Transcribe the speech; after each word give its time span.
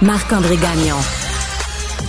Marc-André 0.00 0.56
Gagnon. 0.56 0.94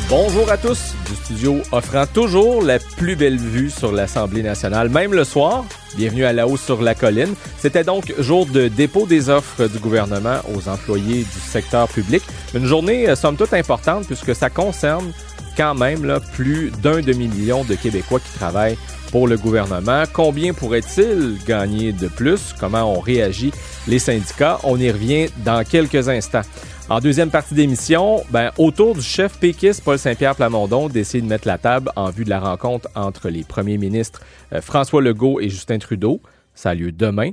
Bonjour 0.09 0.51
à 0.51 0.57
tous 0.57 0.93
du 1.07 1.15
studio 1.15 1.57
offrant 1.71 2.05
toujours 2.05 2.61
la 2.61 2.77
plus 2.77 3.15
belle 3.15 3.39
vue 3.39 3.71
sur 3.71 3.91
l'Assemblée 3.91 4.43
nationale, 4.43 4.89
même 4.89 5.11
le 5.11 5.23
soir. 5.23 5.65
Bienvenue 5.97 6.23
à 6.23 6.31
la 6.31 6.47
hausse 6.47 6.61
sur 6.61 6.83
la 6.83 6.93
colline. 6.93 7.33
C'était 7.57 7.83
donc 7.83 8.13
jour 8.19 8.45
de 8.45 8.67
dépôt 8.67 9.07
des 9.07 9.31
offres 9.31 9.65
du 9.65 9.79
gouvernement 9.79 10.37
aux 10.53 10.69
employés 10.69 11.23
du 11.23 11.39
secteur 11.39 11.87
public. 11.87 12.21
Une 12.53 12.65
journée 12.65 13.09
euh, 13.09 13.15
somme 13.15 13.37
toute 13.37 13.55
importante 13.55 14.05
puisque 14.05 14.35
ça 14.35 14.51
concerne 14.51 15.11
quand 15.57 15.73
même 15.73 16.19
plus 16.33 16.69
d'un 16.83 17.01
demi-million 17.01 17.63
de 17.63 17.73
Québécois 17.73 18.19
qui 18.19 18.37
travaillent 18.37 18.77
pour 19.11 19.27
le 19.27 19.35
gouvernement. 19.35 20.03
Combien 20.13 20.53
pourrait-il 20.53 21.39
gagner 21.47 21.91
de 21.91 22.07
plus? 22.07 22.53
Comment 22.59 22.95
ont 22.95 22.99
réagi 22.99 23.51
les 23.87 23.97
syndicats? 23.97 24.59
On 24.63 24.79
y 24.79 24.91
revient 24.91 25.27
dans 25.43 25.63
quelques 25.63 26.07
instants. 26.07 26.43
En 26.89 26.99
deuxième 26.99 27.29
partie 27.29 27.53
d'émission, 27.53 28.23
ben, 28.31 28.49
autour 28.57 28.95
du 28.95 29.03
chef 29.03 29.37
péquiste 29.37 29.83
Paul 29.83 29.99
Saint-Pierre 29.99 30.35
Plamondon 30.35 30.89
d'essayer 30.89 31.21
de 31.21 31.27
mettre 31.27 31.47
la 31.47 31.59
table 31.59 31.91
en 31.95 32.09
vue 32.09 32.23
de 32.23 32.31
la 32.31 32.39
rencontre 32.39 32.89
entre 32.95 33.29
les 33.29 33.43
premiers 33.43 33.77
ministres 33.77 34.21
euh, 34.53 34.59
François 34.59 34.99
Legault 34.99 35.39
et 35.39 35.49
Justin 35.49 35.77
Trudeau. 35.77 36.19
Ça 36.55 36.71
a 36.71 36.73
lieu 36.73 36.91
demain. 36.91 37.29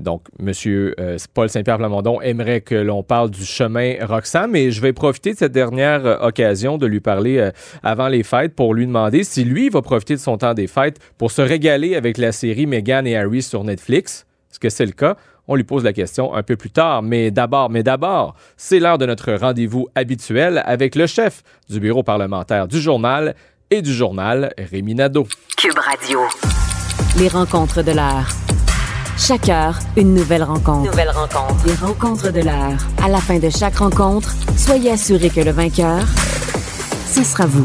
Donc, 0.00 0.22
M. 0.40 0.52
Euh, 0.66 1.18
Paul 1.34 1.48
Saint-Pierre 1.48 1.78
Plamondon 1.78 2.20
aimerait 2.20 2.62
que 2.62 2.74
l'on 2.74 3.04
parle 3.04 3.30
du 3.30 3.44
chemin 3.44 3.94
Roxham, 4.04 4.50
mais 4.50 4.72
je 4.72 4.80
vais 4.80 4.92
profiter 4.92 5.34
de 5.34 5.38
cette 5.38 5.52
dernière 5.52 6.04
euh, 6.04 6.26
occasion 6.26 6.76
de 6.76 6.86
lui 6.86 6.98
parler 6.98 7.50
avant 7.84 8.08
les 8.08 8.24
fêtes 8.24 8.56
pour 8.56 8.74
lui 8.74 8.86
demander 8.86 9.22
si 9.22 9.44
lui 9.44 9.68
va 9.68 9.82
profiter 9.82 10.14
de 10.14 10.20
son 10.20 10.36
temps 10.36 10.52
des 10.52 10.66
fêtes 10.66 10.98
pour 11.16 11.30
se 11.30 11.42
régaler 11.42 11.94
avec 11.94 12.18
la 12.18 12.32
série 12.32 12.66
Meghan 12.66 13.04
et 13.04 13.16
Harry 13.16 13.42
sur 13.42 13.62
Netflix. 13.62 14.26
Est-ce 14.50 14.58
que 14.58 14.68
c'est 14.68 14.86
le 14.86 14.92
cas? 14.92 15.16
On 15.48 15.54
lui 15.54 15.64
pose 15.64 15.84
la 15.84 15.92
question 15.92 16.34
un 16.34 16.42
peu 16.42 16.56
plus 16.56 16.70
tard, 16.70 17.02
mais 17.02 17.30
d'abord, 17.30 17.70
mais 17.70 17.82
d'abord, 17.82 18.34
c'est 18.56 18.80
l'heure 18.80 18.98
de 18.98 19.06
notre 19.06 19.32
rendez-vous 19.32 19.88
habituel 19.94 20.62
avec 20.64 20.94
le 20.96 21.06
chef 21.06 21.42
du 21.68 21.78
bureau 21.78 22.02
parlementaire 22.02 22.66
du 22.66 22.80
journal 22.80 23.34
et 23.70 23.80
du 23.82 23.92
journal, 23.92 24.52
Rémi 24.58 24.94
Nadeau. 24.94 25.26
Cube 25.56 25.78
Radio. 25.78 26.20
Les 27.18 27.28
rencontres 27.28 27.82
de 27.82 27.92
l'heure. 27.92 28.28
Chaque 29.18 29.48
heure, 29.48 29.78
une 29.96 30.14
nouvelle 30.14 30.42
rencontre. 30.42 30.90
Nouvelle 30.90 31.10
rencontre. 31.10 31.66
Les 31.66 31.74
rencontres 31.74 32.32
de 32.32 32.40
l'heure. 32.40 32.78
À 33.02 33.08
la 33.08 33.18
fin 33.18 33.38
de 33.38 33.48
chaque 33.48 33.76
rencontre, 33.76 34.34
soyez 34.56 34.90
assurés 34.90 35.30
que 35.30 35.40
le 35.40 35.52
vainqueur, 35.52 36.00
ce 37.06 37.22
sera 37.24 37.46
vous. 37.46 37.64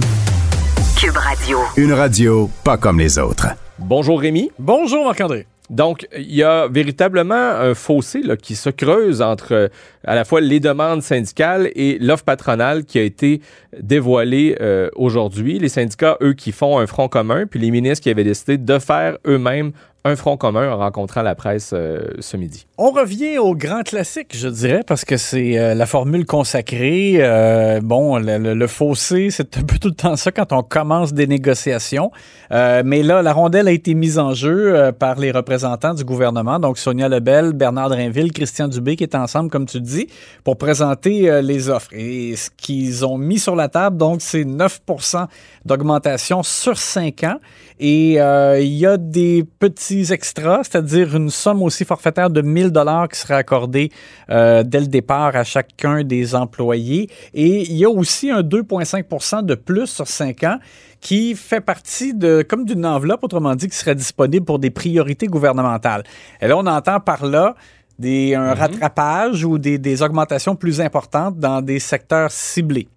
Cube 0.97 1.17
Radio. 1.17 1.59
Une 1.77 1.93
radio 1.93 2.49
pas 2.63 2.77
comme 2.77 2.99
les 2.99 3.17
autres. 3.17 3.47
Bonjour 3.79 4.19
Rémi. 4.21 4.51
Bonjour 4.59 5.03
Marc-André. 5.03 5.47
Donc, 5.71 6.05
il 6.17 6.35
y 6.35 6.43
a 6.43 6.67
véritablement 6.67 7.33
un 7.33 7.73
fossé 7.73 8.21
qui 8.43 8.55
se 8.55 8.69
creuse 8.69 9.21
entre 9.21 9.53
euh, 9.53 9.67
à 10.03 10.15
la 10.15 10.25
fois 10.25 10.41
les 10.41 10.59
demandes 10.59 11.01
syndicales 11.01 11.71
et 11.75 11.97
l'offre 11.97 12.25
patronale 12.25 12.83
qui 12.83 12.99
a 12.99 13.03
été 13.03 13.41
dévoilée 13.79 14.57
euh, 14.59 14.89
aujourd'hui. 14.95 15.59
Les 15.59 15.69
syndicats, 15.69 16.17
eux, 16.21 16.33
qui 16.33 16.51
font 16.51 16.77
un 16.77 16.87
front 16.87 17.07
commun, 17.07 17.45
puis 17.45 17.57
les 17.57 17.71
ministres 17.71 18.03
qui 18.03 18.09
avaient 18.09 18.25
décidé 18.25 18.57
de 18.57 18.79
faire 18.79 19.17
eux-mêmes 19.25 19.71
un 20.03 20.15
front 20.15 20.35
commun 20.35 20.71
en 20.71 20.77
rencontrant 20.77 21.21
la 21.21 21.35
presse 21.35 21.71
euh, 21.73 21.99
ce 22.19 22.35
midi. 22.35 22.65
On 22.79 22.89
revient 22.89 23.37
au 23.37 23.53
grand 23.53 23.83
classique, 23.83 24.35
je 24.35 24.47
dirais, 24.47 24.81
parce 24.85 25.05
que 25.05 25.15
c'est 25.15 25.59
euh, 25.59 25.75
la 25.75 25.85
formule 25.85 26.25
consacrée. 26.25 27.17
Euh, 27.19 27.81
bon, 27.81 28.17
le, 28.17 28.67
fossé, 28.67 29.29
c'est 29.29 29.57
un 29.57 29.61
peu 29.61 29.77
tout 29.77 29.89
le 29.89 29.93
temps 29.93 30.15
ça 30.15 30.31
quand 30.31 30.53
on 30.53 30.63
commence 30.63 31.13
des 31.13 31.27
négociations. 31.27 32.11
mais 32.49 33.03
là, 33.03 33.21
la 33.21 33.33
rondelle 33.33 33.67
a 33.67 33.71
été 33.71 33.93
mise 33.93 34.17
en 34.17 34.33
jeu 34.33 34.91
par 34.97 35.19
les 35.19 35.31
représentants 35.31 35.93
du 35.93 36.03
gouvernement, 36.03 36.59
donc 36.59 36.77
Sonia 36.77 37.09
Lebel, 37.09 37.53
Bernard 37.53 37.89
Drinville, 37.89 38.31
Christian 38.31 38.67
Dubé, 38.67 38.95
qui 38.95 39.03
est 39.03 39.15
ensemble, 39.15 39.49
comme 39.49 39.65
tu 39.65 39.81
dis, 39.81 40.07
pour 40.43 40.57
présenter 40.57 41.41
les 41.41 41.69
offres. 41.69 41.93
Et 41.93 42.35
ce 42.35 42.49
qu'ils 42.55 43.05
ont 43.05 43.17
mis 43.17 43.39
sur 43.39 43.55
la 43.55 43.67
table, 43.67 43.97
donc, 43.97 44.21
c'est 44.21 44.43
9% 44.43 45.27
d'augmentation 45.65 46.43
sur 46.43 46.77
5 46.77 47.23
ans. 47.23 47.37
Et 47.79 48.13
il 48.13 48.73
y 48.73 48.85
a 48.85 48.97
des 48.97 49.45
petits 49.59 49.90
extras, 49.91 50.63
c'est-à-dire 50.63 51.15
une 51.15 51.29
somme 51.29 51.61
aussi 51.61 51.85
forfaitaire 51.85 52.29
de 52.29 52.41
1000 52.41 52.71
dollars 52.71 53.07
qui 53.09 53.19
sera 53.19 53.35
accordée 53.35 53.91
euh, 54.29 54.63
dès 54.63 54.79
le 54.79 54.87
départ 54.87 55.35
à 55.35 55.43
chacun 55.43 56.03
des 56.03 56.35
employés. 56.35 57.09
Et 57.33 57.61
il 57.61 57.77
y 57.77 57.85
a 57.85 57.89
aussi 57.89 58.29
un 58.29 58.41
2,5% 58.41 59.45
de 59.45 59.55
plus 59.55 59.87
sur 59.87 60.07
5 60.07 60.43
ans 60.43 60.57
qui 60.99 61.35
fait 61.35 61.61
partie 61.61 62.13
de 62.13 62.45
comme 62.47 62.65
d'une 62.65 62.85
enveloppe, 62.85 63.23
autrement 63.23 63.55
dit, 63.55 63.67
qui 63.67 63.75
serait 63.75 63.95
disponible 63.95 64.45
pour 64.45 64.59
des 64.59 64.69
priorités 64.69 65.27
gouvernementales. 65.27 66.03
Et 66.41 66.47
là, 66.47 66.57
on 66.57 66.65
entend 66.65 66.99
par 66.99 67.25
là 67.25 67.55
des, 67.99 68.35
un 68.35 68.53
mm-hmm. 68.53 68.57
rattrapage 68.57 69.45
ou 69.45 69.57
des, 69.57 69.77
des 69.77 70.01
augmentations 70.01 70.55
plus 70.55 70.79
importantes 70.81 71.37
dans 71.37 71.61
des 71.61 71.79
secteurs 71.79 72.31
ciblés. 72.31 72.87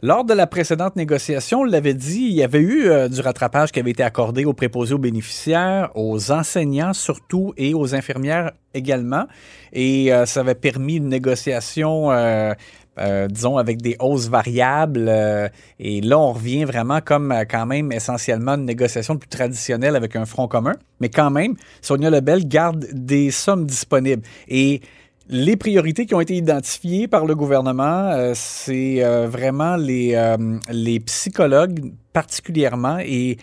Lors 0.00 0.24
de 0.24 0.32
la 0.32 0.46
précédente 0.46 0.94
négociation, 0.94 1.62
on 1.62 1.64
l'avait 1.64 1.94
dit, 1.94 2.28
il 2.30 2.34
y 2.34 2.44
avait 2.44 2.60
eu 2.60 2.86
euh, 2.86 3.08
du 3.08 3.20
rattrapage 3.20 3.72
qui 3.72 3.80
avait 3.80 3.90
été 3.90 4.04
accordé 4.04 4.44
aux 4.44 4.52
préposés 4.52 4.94
aux 4.94 4.98
bénéficiaires, 4.98 5.90
aux 5.96 6.30
enseignants 6.30 6.92
surtout 6.92 7.52
et 7.56 7.74
aux 7.74 7.96
infirmières 7.96 8.52
également. 8.74 9.26
Et 9.72 10.12
euh, 10.12 10.24
ça 10.24 10.40
avait 10.40 10.54
permis 10.54 10.98
une 10.98 11.08
négociation 11.08 12.12
euh, 12.12 12.54
disons, 13.28 13.58
avec 13.58 13.82
des 13.82 13.96
hausses 13.98 14.28
variables. 14.28 15.08
et 15.80 16.00
là, 16.00 16.18
on 16.18 16.32
revient 16.32 16.64
vraiment 16.64 17.00
comme 17.00 17.34
quand 17.48 17.66
même 17.66 17.90
essentiellement 17.90 18.54
une 18.54 18.64
négociation 18.64 19.16
plus 19.16 19.28
traditionnelle 19.28 19.96
avec 19.96 20.14
un 20.14 20.26
front 20.26 20.46
commun. 20.46 20.74
Mais 21.00 21.08
quand 21.08 21.30
même, 21.30 21.54
Sonia 21.80 22.10
Lebel 22.10 22.46
garde 22.46 22.86
des 22.92 23.30
sommes 23.32 23.66
disponibles. 23.66 24.22
Et 24.48 24.80
les 25.28 25.56
priorités 25.56 26.06
qui 26.06 26.14
ont 26.14 26.20
été 26.20 26.34
identifiées 26.36 27.06
par 27.06 27.26
le 27.26 27.34
gouvernement, 27.34 28.10
euh, 28.10 28.32
c'est 28.34 29.04
euh, 29.04 29.26
vraiment 29.28 29.76
les, 29.76 30.14
euh, 30.14 30.58
les 30.70 31.00
psychologues 31.00 31.92
particulièrement. 32.12 32.98
Et 32.98 33.36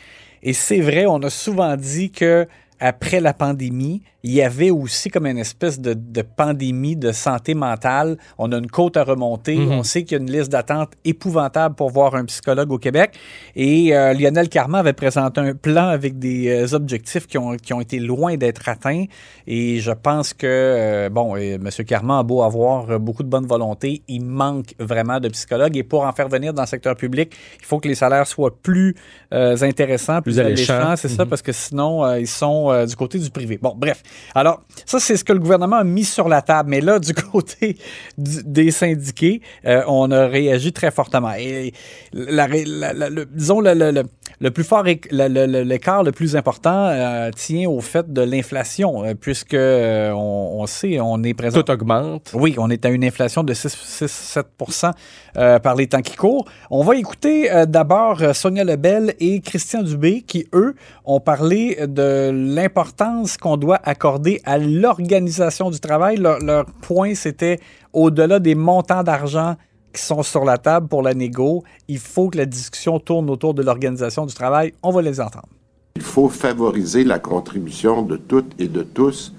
c'est 0.53 0.81
vrai, 0.81 1.05
on 1.05 1.19
a 1.19 1.29
souvent 1.29 1.75
dit 1.75 2.11
que 2.11 2.47
après 2.79 3.19
la 3.19 3.33
pandémie, 3.33 4.01
il 4.25 4.31
y 4.31 4.41
avait 4.41 4.71
aussi 4.71 5.09
comme 5.09 5.27
une 5.27 5.37
espèce 5.37 5.79
de, 5.79 6.21
pandémie 6.23 6.95
de 6.95 7.11
santé 7.11 7.53
mentale. 7.53 8.17
On 8.39 8.51
a 8.51 8.57
une 8.57 8.65
côte 8.65 8.97
à 8.97 9.03
remonter. 9.03 9.55
Mhm. 9.55 9.71
On 9.71 9.83
sait 9.83 10.03
qu'il 10.03 10.17
y 10.17 10.19
a 10.19 10.23
une 10.23 10.31
liste 10.31 10.51
d'attente 10.51 10.93
épouvantable 11.05 11.75
pour 11.75 11.91
voir 11.91 12.15
un 12.15 12.25
psychologue 12.25 12.71
au 12.71 12.79
Québec. 12.79 13.11
Et 13.55 13.95
euh, 13.95 14.13
Lionel 14.13 14.49
Carman 14.49 14.79
avait 14.79 14.93
présenté 14.93 15.41
un 15.41 15.53
plan 15.53 15.89
avec 15.89 16.17
des 16.17 16.49
euh, 16.49 16.75
objectifs 16.75 17.27
qui 17.27 17.37
ont, 17.37 17.55
qui 17.55 17.71
ont 17.75 17.81
été 17.81 17.99
loin 17.99 18.35
d'être 18.35 18.67
atteints. 18.67 19.05
Et 19.45 19.79
je 19.79 19.91
pense 19.91 20.33
que, 20.33 20.47
euh, 20.47 21.09
bon, 21.09 21.35
M. 21.35 21.69
Carman 21.87 22.17
a 22.17 22.23
beau 22.23 22.41
avoir 22.41 22.99
beaucoup 22.99 23.21
de 23.21 23.29
bonne 23.29 23.45
volonté, 23.45 24.01
il 24.07 24.25
manque 24.25 24.73
vraiment 24.79 25.19
de 25.19 25.29
psychologues. 25.29 25.77
Et 25.77 25.83
pour 25.83 26.03
en 26.03 26.11
faire 26.13 26.29
venir 26.29 26.51
dans 26.51 26.63
le 26.63 26.67
secteur 26.67 26.95
public, 26.95 27.31
il 27.59 27.65
faut 27.65 27.79
que 27.79 27.87
les 27.87 27.95
salaires 27.95 28.25
soient 28.25 28.55
plus 28.59 28.95
intéressants, 29.31 30.23
plus, 30.23 30.39
alléchants. 30.39 30.95
C'est 30.95 31.09
ça, 31.09 31.25
mhm. 31.25 31.29
parce 31.29 31.43
que 31.43 31.51
sinon, 31.51 32.15
ils 32.15 32.25
sont 32.25 32.64
sont 32.65 32.71
euh, 32.71 32.85
du 32.85 32.95
côté 32.95 33.19
du 33.19 33.29
privé. 33.29 33.59
Bon, 33.61 33.73
bref. 33.75 34.01
Alors, 34.33 34.61
ça, 34.85 34.99
c'est 34.99 35.17
ce 35.17 35.23
que 35.23 35.33
le 35.33 35.39
gouvernement 35.39 35.77
a 35.77 35.83
mis 35.83 36.03
sur 36.05 36.27
la 36.27 36.41
table. 36.41 36.69
Mais 36.69 36.81
là, 36.81 36.99
du 36.99 37.13
côté 37.31 37.77
du- 38.17 38.43
des 38.43 38.71
syndiqués, 38.71 39.41
euh, 39.65 39.83
on 39.87 40.11
a 40.11 40.27
réagi 40.27 40.71
très 40.73 40.91
fortement. 40.91 41.33
Et 41.37 41.73
la, 42.13 42.47
la- 42.47 42.93
la- 42.93 43.09
le, 43.09 43.25
disons, 43.25 43.59
le, 43.61 43.73
le- 43.73 44.03
le- 44.39 44.51
plus 44.51 44.63
fort, 44.63 44.85
éc- 44.85 45.07
le- 45.11 45.27
le- 45.27 45.45
le- 45.45 45.63
l'écart 45.63 46.03
le 46.03 46.11
plus 46.11 46.35
important 46.35 46.87
euh, 46.87 47.31
tient 47.35 47.69
au 47.69 47.81
fait 47.81 48.11
de 48.11 48.21
l'inflation, 48.21 49.03
puisque 49.19 49.53
on, 49.55 50.57
on 50.61 50.65
sait, 50.65 50.99
on 50.99 51.21
est 51.23 51.33
présent. 51.33 51.61
Tout 51.61 51.71
augmente. 51.71 52.31
Oui, 52.33 52.55
on 52.57 52.69
est 52.69 52.85
à 52.85 52.89
une 52.89 53.03
inflation 53.03 53.43
de 53.43 53.53
6-7 53.53 54.91
euh, 55.37 55.59
par 55.59 55.75
les 55.75 55.87
temps 55.87 56.01
qui 56.01 56.15
courent. 56.15 56.45
On 56.69 56.83
va 56.83 56.95
écouter 56.95 57.49
d'abord 57.67 58.21
Sonia 58.33 58.63
Lebel 58.63 59.13
et 59.19 59.39
Christian 59.41 59.83
Dubé 59.83 60.21
qui, 60.21 60.47
eux, 60.53 60.75
ont 61.05 61.19
parlé 61.19 61.77
de 61.87 62.31
l'importance 62.55 63.37
qu'on 63.37 63.57
doit 63.57 63.79
accorder 63.83 64.41
à 64.45 64.57
l'organisation 64.57 65.69
du 65.69 65.79
travail. 65.79 66.17
Leur, 66.17 66.65
point, 66.81 67.13
c'était 67.13 67.59
au-delà 67.93 68.39
des 68.39 68.55
montants 68.55 69.03
d'argent 69.03 69.55
qui 69.93 70.01
sont 70.01 70.23
sur 70.23 70.43
la 70.45 70.57
table 70.57 70.87
pour 70.87 71.01
la 71.01 71.13
négo, 71.13 71.63
il 71.87 71.99
faut 71.99 72.29
que 72.29 72.37
la 72.37 72.45
discussion 72.45 72.99
tourne 72.99 73.29
autour 73.29 73.53
de 73.53 73.63
l'organisation 73.63 74.25
du 74.25 74.33
travail. 74.33 74.73
On 74.83 74.91
va 74.91 75.01
les 75.01 75.21
entendre. 75.21 75.47
Il 75.95 76.01
faut 76.01 76.27
favoriser 76.27 77.05
la 77.05 77.19
contribution 77.19 78.01
de 78.01 78.17
toutes 78.17 78.59
et 78.59 78.67
de 78.67 78.83
tous 78.83 79.33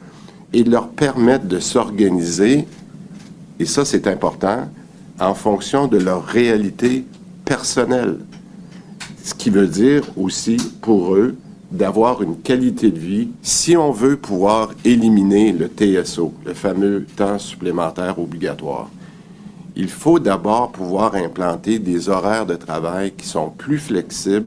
et 0.55 0.65
leur 0.65 0.89
permettre 0.89 1.45
de 1.45 1.61
s'organiser, 1.61 2.67
et 3.59 3.67
ça 3.67 3.85
c'est 3.85 4.07
important, 4.07 4.69
en 5.21 5.35
fonction 5.35 5.87
de 5.87 5.99
leur 5.99 6.25
réalité 6.25 7.05
personnelle. 7.45 8.19
Ce 9.23 9.35
qui 9.35 9.51
veut 9.51 9.67
dire 9.67 10.05
aussi 10.17 10.57
pour 10.81 11.15
eux 11.17 11.37
d'avoir 11.71 12.23
une 12.23 12.39
qualité 12.39 12.91
de 12.91 12.99
vie 12.99 13.29
si 13.43 13.77
on 13.77 13.91
veut 13.91 14.17
pouvoir 14.17 14.71
éliminer 14.85 15.53
le 15.53 15.69
TSO, 15.69 16.33
le 16.45 16.55
fameux 16.55 17.07
temps 17.17 17.39
supplémentaire 17.39 18.19
obligatoire. 18.19 18.89
Il 19.75 19.89
faut 19.89 20.19
d'abord 20.19 20.73
pouvoir 20.73 21.15
implanter 21.17 21.79
des 21.79 22.09
horaires 22.09 22.47
de 22.47 22.55
travail 22.55 23.13
qui 23.13 23.27
sont 23.27 23.51
plus 23.51 23.79
flexibles. 23.79 24.47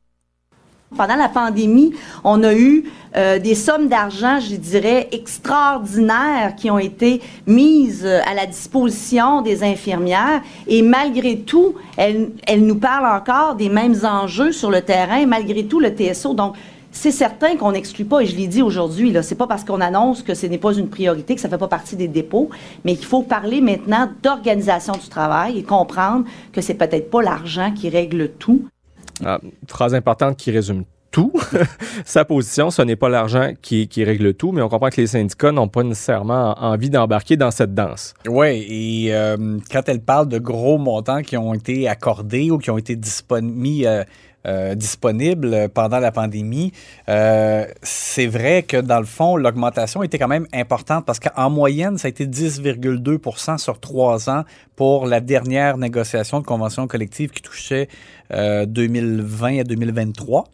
Pendant 0.97 1.17
la 1.17 1.29
pandémie, 1.29 1.93
on 2.23 2.43
a 2.43 2.55
eu 2.55 2.85
euh, 3.15 3.37
des 3.37 3.53
sommes 3.53 3.89
d'argent, 3.89 4.39
je 4.39 4.55
dirais, 4.55 5.07
extraordinaires 5.11 6.55
qui 6.57 6.71
ont 6.71 6.79
été 6.79 7.21
mises 7.45 8.03
euh, 8.05 8.21
à 8.25 8.33
la 8.33 8.47
disposition 8.47 9.43
des 9.43 9.63
infirmières. 9.63 10.41
Et 10.65 10.81
malgré 10.81 11.37
tout, 11.41 11.75
elles, 11.95 12.31
elles 12.47 12.65
nous 12.65 12.79
parlent 12.79 13.05
encore 13.05 13.53
des 13.53 13.69
mêmes 13.69 13.97
enjeux 14.03 14.51
sur 14.51 14.71
le 14.71 14.81
terrain, 14.81 15.27
malgré 15.27 15.63
tout 15.63 15.79
le 15.79 15.89
TSO. 15.89 16.33
Donc, 16.33 16.55
c'est 16.91 17.11
certain 17.11 17.55
qu'on 17.55 17.71
n'exclut 17.71 18.05
pas, 18.05 18.21
et 18.21 18.25
je 18.25 18.35
l'ai 18.35 18.47
dit 18.47 18.61
aujourd'hui, 18.61 19.11
là, 19.11 19.21
c'est 19.23 19.35
pas 19.35 19.47
parce 19.47 19.63
qu'on 19.63 19.79
annonce 19.81 20.23
que 20.23 20.33
ce 20.33 20.47
n'est 20.47 20.57
pas 20.57 20.73
une 20.73 20.89
priorité, 20.89 21.35
que 21.35 21.41
ça 21.41 21.49
fait 21.49 21.57
pas 21.57 21.67
partie 21.67 21.95
des 21.95 22.07
dépôts, 22.07 22.49
mais 22.83 22.95
qu'il 22.95 23.05
faut 23.05 23.21
parler 23.23 23.61
maintenant 23.61 24.09
d'organisation 24.23 24.93
du 24.93 25.07
travail 25.07 25.59
et 25.59 25.63
comprendre 25.63 26.25
que 26.51 26.61
c'est 26.61 26.73
peut-être 26.73 27.09
pas 27.09 27.21
l'argent 27.21 27.71
qui 27.73 27.89
règle 27.89 28.29
tout. 28.39 28.65
Ah, 29.23 29.39
phrase 29.67 29.93
importante 29.93 30.37
qui 30.37 30.49
résume 30.51 30.83
tout. 31.11 31.33
Sa 32.05 32.23
position, 32.23 32.69
ce 32.69 32.81
n'est 32.83 32.95
pas 32.95 33.09
l'argent 33.09 33.51
qui, 33.61 33.87
qui 33.87 34.03
règle 34.03 34.33
tout, 34.35 34.51
mais 34.51 34.61
on 34.61 34.69
comprend 34.69 34.89
que 34.89 35.01
les 35.01 35.07
syndicats 35.07 35.51
n'ont 35.51 35.67
pas 35.67 35.83
nécessairement 35.83 36.53
envie 36.59 36.89
d'embarquer 36.89 37.35
dans 37.35 37.51
cette 37.51 37.73
danse. 37.73 38.13
Oui, 38.27 38.65
et 38.69 39.13
euh, 39.15 39.57
quand 39.71 39.81
elle 39.87 40.01
parle 40.01 40.27
de 40.27 40.37
gros 40.37 40.77
montants 40.77 41.21
qui 41.21 41.35
ont 41.35 41.53
été 41.53 41.87
accordés 41.87 42.51
ou 42.51 42.59
qui 42.59 42.69
ont 42.69 42.77
été 42.77 42.95
dispon- 42.95 43.41
mis, 43.41 43.85
euh, 43.85 44.03
euh, 44.47 44.75
disponibles 44.75 45.69
pendant 45.73 45.99
la 45.99 46.11
pandémie, 46.11 46.71
euh, 47.09 47.65
c'est 47.83 48.27
vrai 48.27 48.63
que 48.63 48.77
dans 48.77 48.99
le 48.99 49.05
fond, 49.05 49.35
l'augmentation 49.35 50.03
était 50.03 50.17
quand 50.17 50.27
même 50.27 50.47
importante 50.53 51.05
parce 51.05 51.19
qu'en 51.19 51.49
moyenne, 51.49 51.97
ça 51.97 52.07
a 52.07 52.09
été 52.09 52.25
10,2% 52.25 53.57
sur 53.57 53.79
trois 53.79 54.29
ans 54.29 54.43
pour 54.75 55.07
la 55.07 55.19
dernière 55.19 55.77
négociation 55.77 56.39
de 56.39 56.45
convention 56.45 56.87
collective 56.87 57.31
qui 57.31 57.41
touchait 57.41 57.89
euh, 58.31 58.65
2020 58.65 59.59
à 59.59 59.63
2023. 59.63 60.45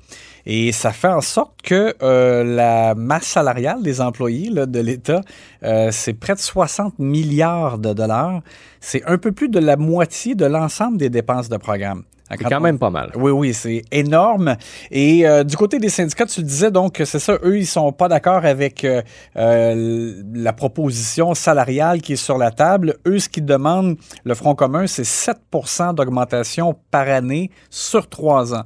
Et 0.45 0.71
ça 0.71 0.91
fait 0.91 1.07
en 1.07 1.21
sorte 1.21 1.61
que 1.63 1.95
euh, 2.01 2.43
la 2.43 2.95
masse 2.95 3.25
salariale 3.25 3.81
des 3.81 3.99
employés 3.99 4.49
là, 4.49 4.65
de 4.65 4.79
l'État, 4.79 5.21
euh, 5.63 5.89
c'est 5.91 6.13
près 6.13 6.35
de 6.35 6.39
60 6.39 6.99
milliards 6.99 7.79
de 7.79 7.93
dollars. 7.93 8.41
C'est 8.79 9.03
un 9.05 9.17
peu 9.17 9.31
plus 9.31 9.49
de 9.49 9.59
la 9.59 9.75
moitié 9.75 10.35
de 10.35 10.45
l'ensemble 10.45 10.97
des 10.97 11.09
dépenses 11.09 11.49
de 11.49 11.57
programme. 11.57 12.03
C'est 12.29 12.43
quand 12.43 12.59
même 12.59 12.79
pas 12.79 12.89
mal. 12.89 13.11
Oui, 13.15 13.31
oui, 13.31 13.53
c'est 13.53 13.83
énorme. 13.91 14.55
Et 14.89 15.27
euh, 15.27 15.43
du 15.43 15.55
côté 15.55 15.77
des 15.77 15.89
syndicats, 15.89 16.25
tu 16.25 16.41
le 16.41 16.47
disais, 16.47 16.71
donc, 16.71 17.01
c'est 17.05 17.19
ça, 17.19 17.37
eux, 17.43 17.59
ils 17.59 17.67
sont 17.67 17.91
pas 17.91 18.07
d'accord 18.07 18.45
avec 18.45 18.83
euh, 18.83 19.03
euh, 19.37 20.23
la 20.33 20.53
proposition 20.53 21.35
salariale 21.35 22.01
qui 22.01 22.13
est 22.13 22.17
sur 22.17 22.39
la 22.39 22.49
table. 22.49 22.97
Eux, 23.05 23.19
ce 23.19 23.29
qu'ils 23.29 23.45
demandent, 23.45 23.97
le 24.23 24.33
Front 24.33 24.55
commun, 24.55 24.87
c'est 24.87 25.03
7% 25.03 25.93
d'augmentation 25.93 26.75
par 26.89 27.07
année 27.09 27.51
sur 27.69 28.09
trois 28.09 28.55
ans. 28.55 28.63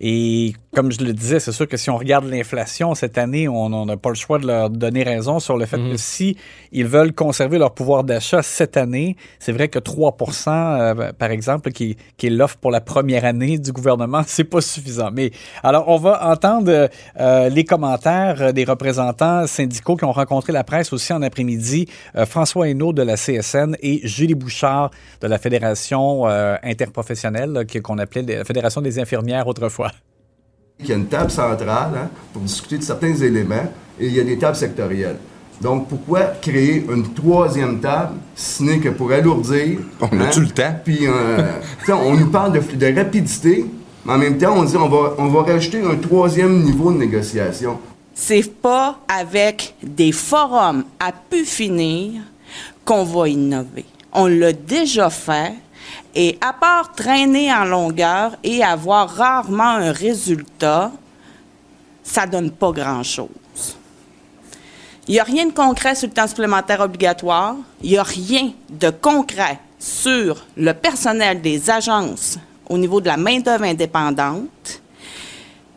Et 0.00 0.54
comme 0.74 0.92
je 0.92 1.02
le 1.04 1.12
disais, 1.12 1.40
c'est 1.40 1.52
sûr 1.52 1.68
que 1.68 1.76
si 1.76 1.90
on 1.90 1.96
regarde 1.96 2.24
l'inflation 2.26 2.94
cette 2.94 3.18
année, 3.18 3.48
on 3.48 3.86
n'a 3.86 3.96
pas 3.96 4.10
le 4.10 4.14
choix 4.14 4.38
de 4.38 4.46
leur 4.46 4.70
donner 4.70 5.02
raison 5.02 5.38
sur 5.38 5.56
le 5.56 5.66
fait 5.66 5.78
que 5.78 5.96
si 5.96 6.36
ils 6.72 6.86
veulent 6.86 7.12
conserver 7.12 7.58
leur 7.58 7.74
pouvoir 7.74 8.04
d'achat 8.04 8.42
cette 8.42 8.76
année, 8.76 9.16
c'est 9.38 9.52
vrai 9.52 9.68
que 9.68 9.78
3% 9.78 10.48
euh, 10.48 11.12
par 11.12 11.30
exemple, 11.30 11.70
qui, 11.70 11.96
qui 12.16 12.26
est 12.26 12.30
l'offre 12.30 12.56
pour 12.56 12.70
la 12.70 12.80
première 12.80 13.24
année 13.24 13.58
du 13.58 13.72
gouvernement, 13.72 14.22
c'est 14.26 14.44
pas 14.44 14.60
suffisant. 14.60 15.10
Mais 15.12 15.30
alors, 15.62 15.88
on 15.88 15.96
va 15.96 16.26
entendre 16.28 16.88
euh, 17.20 17.48
les 17.48 17.64
commentaires 17.64 18.52
des 18.52 18.64
représentants 18.64 19.46
syndicaux 19.46 19.96
qui 19.96 20.04
ont 20.04 20.12
rencontré 20.12 20.52
la 20.52 20.64
presse 20.64 20.92
aussi 20.92 21.12
en 21.12 21.22
après-midi, 21.22 21.86
euh, 22.16 22.26
François 22.26 22.68
Hainaut 22.68 22.92
de 22.92 23.02
la 23.02 23.16
CSN 23.16 23.76
et 23.80 24.06
Julie 24.06 24.34
Bouchard 24.34 24.90
de 25.20 25.26
la 25.26 25.38
Fédération 25.38 26.26
euh, 26.26 26.56
interprofessionnelle, 26.62 27.64
qu'on 27.82 27.98
appelait 27.98 28.22
la 28.22 28.44
Fédération 28.44 28.80
des 28.80 28.98
infirmières 28.98 29.46
autrefois. 29.46 29.90
Il 30.80 30.88
y 30.88 30.92
a 30.92 30.96
une 30.96 31.06
table 31.06 31.30
centrale 31.30 31.92
hein, 31.96 32.08
pour 32.32 32.42
discuter 32.42 32.78
de 32.78 32.82
certains 32.82 33.14
éléments 33.14 33.70
et 33.98 34.06
il 34.06 34.12
y 34.14 34.20
a 34.20 34.24
des 34.24 34.36
tables 34.36 34.56
sectorielles. 34.56 35.18
Donc, 35.60 35.88
pourquoi 35.88 36.22
créer 36.42 36.84
une 36.92 37.14
troisième 37.14 37.78
table, 37.80 38.14
si 38.34 38.64
n'est 38.64 38.80
que 38.80 38.88
pour 38.88 39.12
alourdir? 39.12 39.78
hein? 40.02 40.08
On 40.10 40.20
a-tu 40.20 40.40
le 40.40 40.48
temps? 40.48 40.74
Puis, 40.84 41.06
euh, 41.06 41.60
on 41.88 42.14
nous 42.14 42.26
parle 42.28 42.52
de, 42.54 42.76
de 42.76 42.96
rapidité, 42.96 43.64
mais 44.04 44.12
en 44.14 44.18
même 44.18 44.36
temps, 44.36 44.54
on 44.56 44.64
dit 44.64 44.76
on 44.76 44.88
va, 44.88 45.14
on 45.16 45.28
va 45.28 45.42
rajouter 45.42 45.80
un 45.80 45.94
troisième 45.94 46.60
niveau 46.64 46.92
de 46.92 46.98
négociation. 46.98 47.78
C'est 48.12 48.52
pas 48.60 48.98
avec 49.08 49.76
des 49.82 50.10
forums 50.10 50.84
à 50.98 51.12
pu 51.12 51.44
finir 51.44 52.20
qu'on 52.84 53.04
va 53.04 53.28
innover. 53.28 53.84
On 54.12 54.26
l'a 54.26 54.52
déjà 54.52 55.08
fait. 55.08 55.52
Et 56.14 56.38
à 56.40 56.52
part 56.52 56.92
traîner 56.92 57.52
en 57.52 57.64
longueur 57.64 58.36
et 58.42 58.62
avoir 58.62 59.08
rarement 59.08 59.64
un 59.64 59.92
résultat, 59.92 60.92
ça 62.02 62.26
donne 62.26 62.50
pas 62.50 62.70
grand-chose. 62.70 63.28
Il 65.06 65.12
n'y 65.12 65.20
a 65.20 65.24
rien 65.24 65.46
de 65.46 65.52
concret 65.52 65.94
sur 65.94 66.08
le 66.08 66.14
temps 66.14 66.26
supplémentaire 66.26 66.80
obligatoire. 66.80 67.56
Il 67.82 67.90
n'y 67.90 67.98
a 67.98 68.02
rien 68.02 68.52
de 68.70 68.90
concret 68.90 69.58
sur 69.78 70.46
le 70.56 70.72
personnel 70.72 71.42
des 71.42 71.68
agences 71.68 72.38
au 72.68 72.78
niveau 72.78 73.00
de 73.00 73.08
la 73.08 73.16
main-d'œuvre 73.16 73.64
indépendante. 73.64 74.80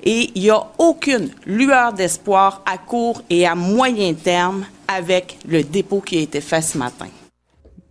Et 0.04 0.32
il 0.36 0.44
n'y 0.44 0.50
a 0.50 0.66
aucune 0.78 1.30
lueur 1.46 1.92
d'espoir 1.92 2.62
à 2.66 2.78
court 2.78 3.22
et 3.30 3.46
à 3.46 3.56
moyen 3.56 4.14
terme 4.14 4.66
avec 4.88 5.38
le 5.46 5.64
dépôt 5.64 6.00
qui 6.00 6.20
a 6.20 6.22
été 6.22 6.40
fait 6.40 6.62
ce 6.62 6.78
matin. 6.78 7.08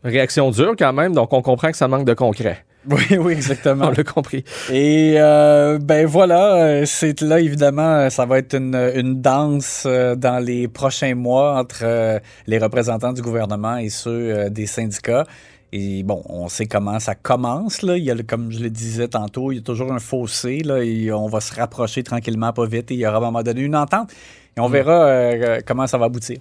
Réaction 0.07 0.51
dure 0.51 0.75
quand 0.79 0.93
même, 0.93 1.13
donc 1.15 1.33
on 1.33 1.43
comprend 1.43 1.71
que 1.71 1.77
ça 1.77 1.89
manque 1.89 2.07
de 2.07 2.15
concret. 2.15 2.65
Oui, 2.89 3.19
oui, 3.19 3.33
exactement. 3.33 3.87
On 3.87 3.91
l'a 3.91 4.05
compris. 4.05 4.45
Et 4.71 5.15
euh, 5.17 5.77
ben 5.81 6.07
voilà, 6.07 6.55
euh, 6.55 6.85
c'est 6.87 7.21
là 7.21 7.41
évidemment, 7.41 8.09
ça 8.11 8.27
va 8.27 8.39
être 8.39 8.55
une, 8.55 8.77
une 8.95 9.21
danse 9.21 9.83
euh, 9.87 10.15
dans 10.15 10.39
les 10.39 10.69
prochains 10.69 11.17
mois 11.17 11.59
entre 11.59 11.81
euh, 11.83 12.21
les 12.47 12.59
représentants 12.59 13.13
du 13.13 13.23
gouvernement 13.23 13.77
et 13.77 13.89
ceux 13.89 14.11
euh, 14.11 14.51
des 14.51 14.67
syndicats. 14.67 15.25
Et 15.73 16.05
bon, 16.05 16.23
on 16.27 16.49
sait 16.49 16.67
comment 16.67 17.01
ça 17.01 17.15
commence. 17.15 17.83
Là. 17.83 17.97
Il 17.97 18.05
y 18.05 18.11
a, 18.11 18.15
comme 18.23 18.53
je 18.53 18.61
le 18.61 18.71
disais 18.71 19.09
tantôt, 19.09 19.51
il 19.51 19.57
y 19.57 19.59
a 19.59 19.63
toujours 19.63 19.93
un 19.93 19.99
fossé. 19.99 20.61
Là, 20.61 20.79
et 20.79 21.13
on 21.13 21.27
va 21.27 21.41
se 21.41 21.55
rapprocher 21.55 22.03
tranquillement, 22.03 22.53
pas 22.53 22.67
vite. 22.67 22.93
Et 22.93 22.95
il 22.95 23.01
y 23.01 23.07
aura 23.07 23.17
à 23.17 23.19
un 23.19 23.23
moment 23.23 23.43
donné 23.43 23.63
une 23.63 23.77
entente. 23.77 24.13
Et 24.57 24.61
on 24.61 24.69
verra 24.69 25.07
euh, 25.07 25.61
comment 25.67 25.87
ça 25.87 25.99
va 25.99 26.07
aboutir. 26.07 26.39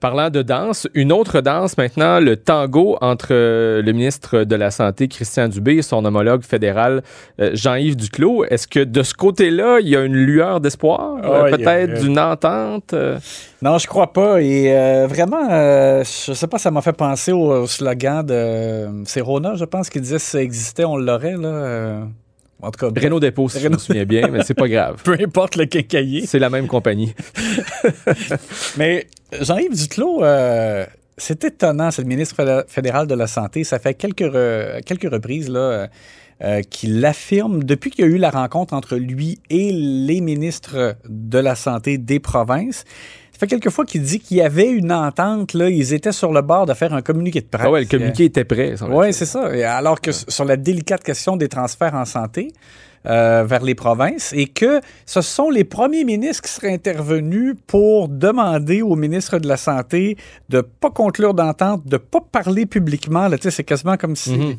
Parlant 0.00 0.30
de 0.30 0.40
danse, 0.40 0.88
une 0.94 1.12
autre 1.12 1.42
danse 1.42 1.76
maintenant, 1.76 2.20
le 2.20 2.36
tango 2.36 2.96
entre 3.02 3.28
euh, 3.32 3.82
le 3.82 3.92
ministre 3.92 4.44
de 4.44 4.56
la 4.56 4.70
Santé, 4.70 5.08
Christian 5.08 5.46
Dubé, 5.48 5.74
et 5.76 5.82
son 5.82 6.02
homologue 6.06 6.42
fédéral, 6.42 7.02
euh, 7.38 7.50
Jean-Yves 7.52 7.96
Duclos. 7.96 8.44
Est-ce 8.46 8.66
que 8.66 8.80
de 8.80 9.02
ce 9.02 9.12
côté-là, 9.12 9.78
il 9.80 9.88
y 9.88 9.96
a 9.96 10.02
une 10.02 10.14
lueur 10.16 10.60
d'espoir? 10.60 11.16
Euh, 11.22 11.28
Ah, 11.42 11.46
a- 11.46 11.50
Peut-être 11.50 12.00
d'une 12.00 12.18
entente? 12.18 12.94
Non, 13.60 13.76
je 13.76 13.86
crois 13.86 14.12
pas. 14.12 14.40
Et 14.40 14.74
euh, 14.74 15.06
vraiment, 15.06 15.46
euh, 15.50 16.02
je 16.02 16.32
sais 16.32 16.46
pas, 16.46 16.56
ça 16.56 16.70
m'a 16.70 16.80
fait 16.80 16.94
penser 16.96 17.32
au, 17.32 17.52
au 17.52 17.66
slogan 17.66 18.24
de 18.24 19.04
c'est 19.04 19.20
Rona, 19.20 19.54
je 19.56 19.66
pense, 19.66 19.90
qui 19.90 20.00
disait 20.00 20.18
si 20.18 20.30
ça 20.30 20.40
existait, 20.42 20.84
on 20.86 20.96
l'aurait. 20.96 21.36
Là. 21.36 22.06
En 22.62 22.70
tout 22.70 22.86
cas, 22.90 23.00
Renault 23.00 23.20
Dépôt, 23.20 23.48
si 23.48 23.60
je 23.60 23.68
me 23.68 23.78
souviens 23.78 24.04
bien, 24.04 24.28
mais 24.28 24.42
c'est 24.44 24.54
pas 24.54 24.68
grave. 24.68 25.00
peu 25.04 25.16
importe 25.20 25.56
le 25.56 25.66
quincaillier. 25.66 26.26
C'est 26.26 26.38
la 26.38 26.50
même 26.50 26.66
compagnie. 26.66 27.14
Mais 28.76 29.06
Jean-Yves 29.40 29.74
Duclos, 29.76 30.22
euh, 30.24 30.84
c'est 31.16 31.44
étonnant, 31.44 31.90
c'est 31.90 32.02
le 32.02 32.08
ministre 32.08 32.34
fédé- 32.36 32.64
fédéral 32.68 33.06
de 33.06 33.14
la 33.14 33.26
Santé. 33.26 33.64
Ça 33.64 33.78
fait 33.78 33.94
quelques, 33.94 34.20
re- 34.22 34.82
quelques 34.84 35.10
reprises 35.10 35.48
là, 35.48 35.88
euh, 36.42 36.62
qu'il 36.62 37.04
affirme, 37.04 37.64
depuis 37.64 37.90
qu'il 37.90 38.04
y 38.04 38.08
a 38.08 38.10
eu 38.10 38.16
la 38.18 38.30
rencontre 38.30 38.74
entre 38.74 38.96
lui 38.96 39.38
et 39.50 39.72
les 39.72 40.20
ministres 40.20 40.96
de 41.08 41.38
la 41.38 41.54
Santé 41.54 41.98
des 41.98 42.20
provinces, 42.20 42.84
fait 43.40 43.46
quelques 43.46 43.70
fois 43.70 43.84
qu'il 43.84 44.02
dit 44.02 44.20
qu'il 44.20 44.36
y 44.36 44.42
avait 44.42 44.68
une 44.70 44.92
entente, 44.92 45.54
là, 45.54 45.68
ils 45.70 45.92
étaient 45.94 46.12
sur 46.12 46.32
le 46.32 46.42
bord 46.42 46.66
de 46.66 46.74
faire 46.74 46.92
un 46.92 47.02
communiqué 47.02 47.40
de 47.40 47.46
presse. 47.46 47.66
Ah 47.66 47.70
ouais, 47.70 47.80
le 47.80 47.86
communiqué 47.86 48.24
était 48.26 48.44
prêt. 48.44 48.74
Oui, 48.88 49.12
c'est 49.12 49.26
ça. 49.26 49.46
Alors 49.74 50.00
que 50.00 50.12
sur 50.12 50.44
la 50.44 50.56
délicate 50.56 51.02
question 51.02 51.36
des 51.36 51.48
transferts 51.48 51.94
en 51.94 52.04
santé 52.04 52.52
euh, 53.06 53.44
vers 53.46 53.62
les 53.62 53.74
provinces, 53.74 54.34
et 54.34 54.46
que 54.46 54.80
ce 55.06 55.22
sont 55.22 55.48
les 55.48 55.64
premiers 55.64 56.04
ministres 56.04 56.42
qui 56.42 56.50
seraient 56.52 56.74
intervenus 56.74 57.54
pour 57.66 58.08
demander 58.08 58.82
au 58.82 58.94
ministre 58.94 59.38
de 59.38 59.48
la 59.48 59.56
Santé 59.56 60.18
de 60.50 60.60
pas 60.60 60.90
conclure 60.90 61.32
d'entente, 61.32 61.86
de 61.86 61.96
pas 61.96 62.20
parler 62.20 62.66
publiquement. 62.66 63.26
Là, 63.28 63.38
c'est 63.40 63.64
quasiment 63.64 63.96
comme 63.96 64.16
si 64.16 64.32
Mhm. 64.36 64.56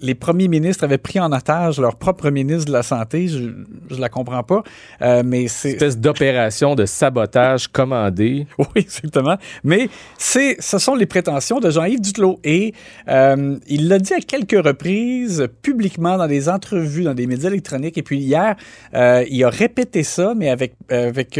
Les 0.00 0.14
premiers 0.14 0.48
ministres 0.48 0.84
avaient 0.84 0.98
pris 0.98 1.20
en 1.20 1.32
otage 1.32 1.80
leur 1.80 1.96
propre 1.96 2.30
ministre 2.30 2.66
de 2.66 2.72
la 2.72 2.82
Santé. 2.82 3.28
Je, 3.28 3.50
je 3.90 4.00
la 4.00 4.08
comprends 4.08 4.42
pas, 4.42 4.62
euh, 5.02 5.22
mais 5.24 5.48
c'est 5.48 5.70
espèce 5.70 5.98
d'opération 5.98 6.74
de 6.74 6.86
sabotage 6.86 7.68
commandée. 7.68 8.46
oui, 8.58 8.66
exactement. 8.76 9.36
Mais 9.64 9.88
c'est, 10.18 10.56
ce 10.60 10.78
sont 10.78 10.94
les 10.94 11.06
prétentions 11.06 11.60
de 11.60 11.70
Jean-Yves 11.70 12.00
Duclos. 12.00 12.38
Et 12.44 12.74
euh, 13.08 13.58
il 13.66 13.88
l'a 13.88 13.98
dit 13.98 14.14
à 14.14 14.20
quelques 14.20 14.64
reprises 14.64 15.48
publiquement 15.62 16.16
dans 16.16 16.26
des 16.26 16.48
entrevues, 16.48 17.04
dans 17.04 17.14
des 17.14 17.26
médias 17.26 17.50
électroniques. 17.50 17.98
Et 17.98 18.02
puis 18.02 18.18
hier, 18.18 18.56
euh, 18.94 19.24
il 19.28 19.42
a 19.44 19.50
répété 19.50 20.02
ça, 20.02 20.34
mais 20.36 20.50
avec, 20.50 20.74
avec 20.90 21.38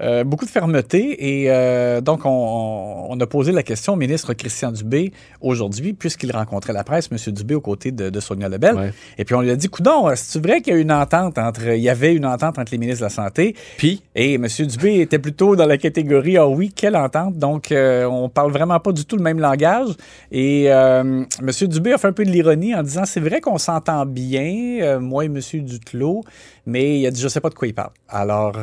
euh, 0.00 0.24
beaucoup 0.24 0.44
de 0.44 0.50
fermeté. 0.50 1.42
Et 1.42 1.50
euh, 1.50 2.00
donc, 2.00 2.20
on, 2.24 3.18
a 3.20 3.26
posé 3.26 3.52
la 3.52 3.62
question 3.62 3.92
au 3.94 3.96
ministre 3.96 4.32
Christian 4.32 4.72
Dubé 4.72 5.12
aujourd'hui, 5.40 5.92
puisqu'il 5.92 6.32
rencontrait 6.32 6.72
la 6.72 6.84
presse, 6.84 7.10
M. 7.12 7.32
Dubé, 7.32 7.54
aux 7.54 7.60
côtés 7.60 7.92
de, 7.92 8.08
de 8.08 8.20
Sonia 8.20 8.48
Lebel. 8.48 8.74
Ouais. 8.74 8.92
Et 9.18 9.24
puis, 9.24 9.34
on 9.34 9.42
lui 9.42 9.50
a 9.50 9.56
dit, 9.56 9.68
coudon, 9.68 10.10
c'est 10.14 10.42
vrai 10.44 10.62
qu'il 10.62 10.72
y 10.72 10.76
a 10.76 10.78
une 10.78 10.92
entente 10.92 11.36
entre, 11.38 11.68
il 11.68 11.82
y 11.82 11.88
avait 11.88 12.14
une 12.14 12.24
entente 12.24 12.58
entre 12.58 12.72
les 12.72 12.78
ministres 12.78 13.00
de 13.00 13.06
la 13.06 13.10
Santé? 13.10 13.54
Puis, 13.76 14.02
Et 14.14 14.34
M. 14.34 14.46
Dubé 14.46 15.00
était 15.00 15.18
plutôt 15.18 15.54
dans 15.54 15.66
la 15.66 15.76
catégorie 15.76 16.36
Ah 16.38 16.48
oui, 16.48 16.72
quelle 16.74 16.96
entente? 16.96 17.36
Donc, 17.36 17.70
euh, 17.72 18.04
on 18.04 18.28
parle 18.28 18.52
vraiment 18.52 18.80
pas 18.80 18.92
du 18.92 19.04
tout 19.04 19.16
le 19.16 19.22
même 19.22 19.38
langage. 19.38 19.88
Et 20.32 20.72
euh, 20.72 21.24
M. 21.40 21.68
Dubé 21.68 21.92
a 21.92 21.98
fait 21.98 22.08
un 22.08 22.12
peu 22.12 22.24
de 22.24 22.30
l'ironie 22.30 22.74
en 22.74 22.82
disant 22.82 23.04
C'est 23.04 23.20
vrai 23.20 23.40
qu'on 23.40 23.58
s'entend 23.58 24.06
bien, 24.06 24.98
moi 24.98 25.24
et 25.24 25.26
M. 25.26 25.40
Duclos, 25.64 26.22
mais 26.64 27.00
il 27.00 27.06
a 27.06 27.10
dit 27.10 27.20
Je 27.20 27.28
sais 27.28 27.40
pas 27.40 27.50
de 27.50 27.54
quoi 27.54 27.68
il 27.68 27.74
parle. 27.74 27.90
Alors, 28.08 28.54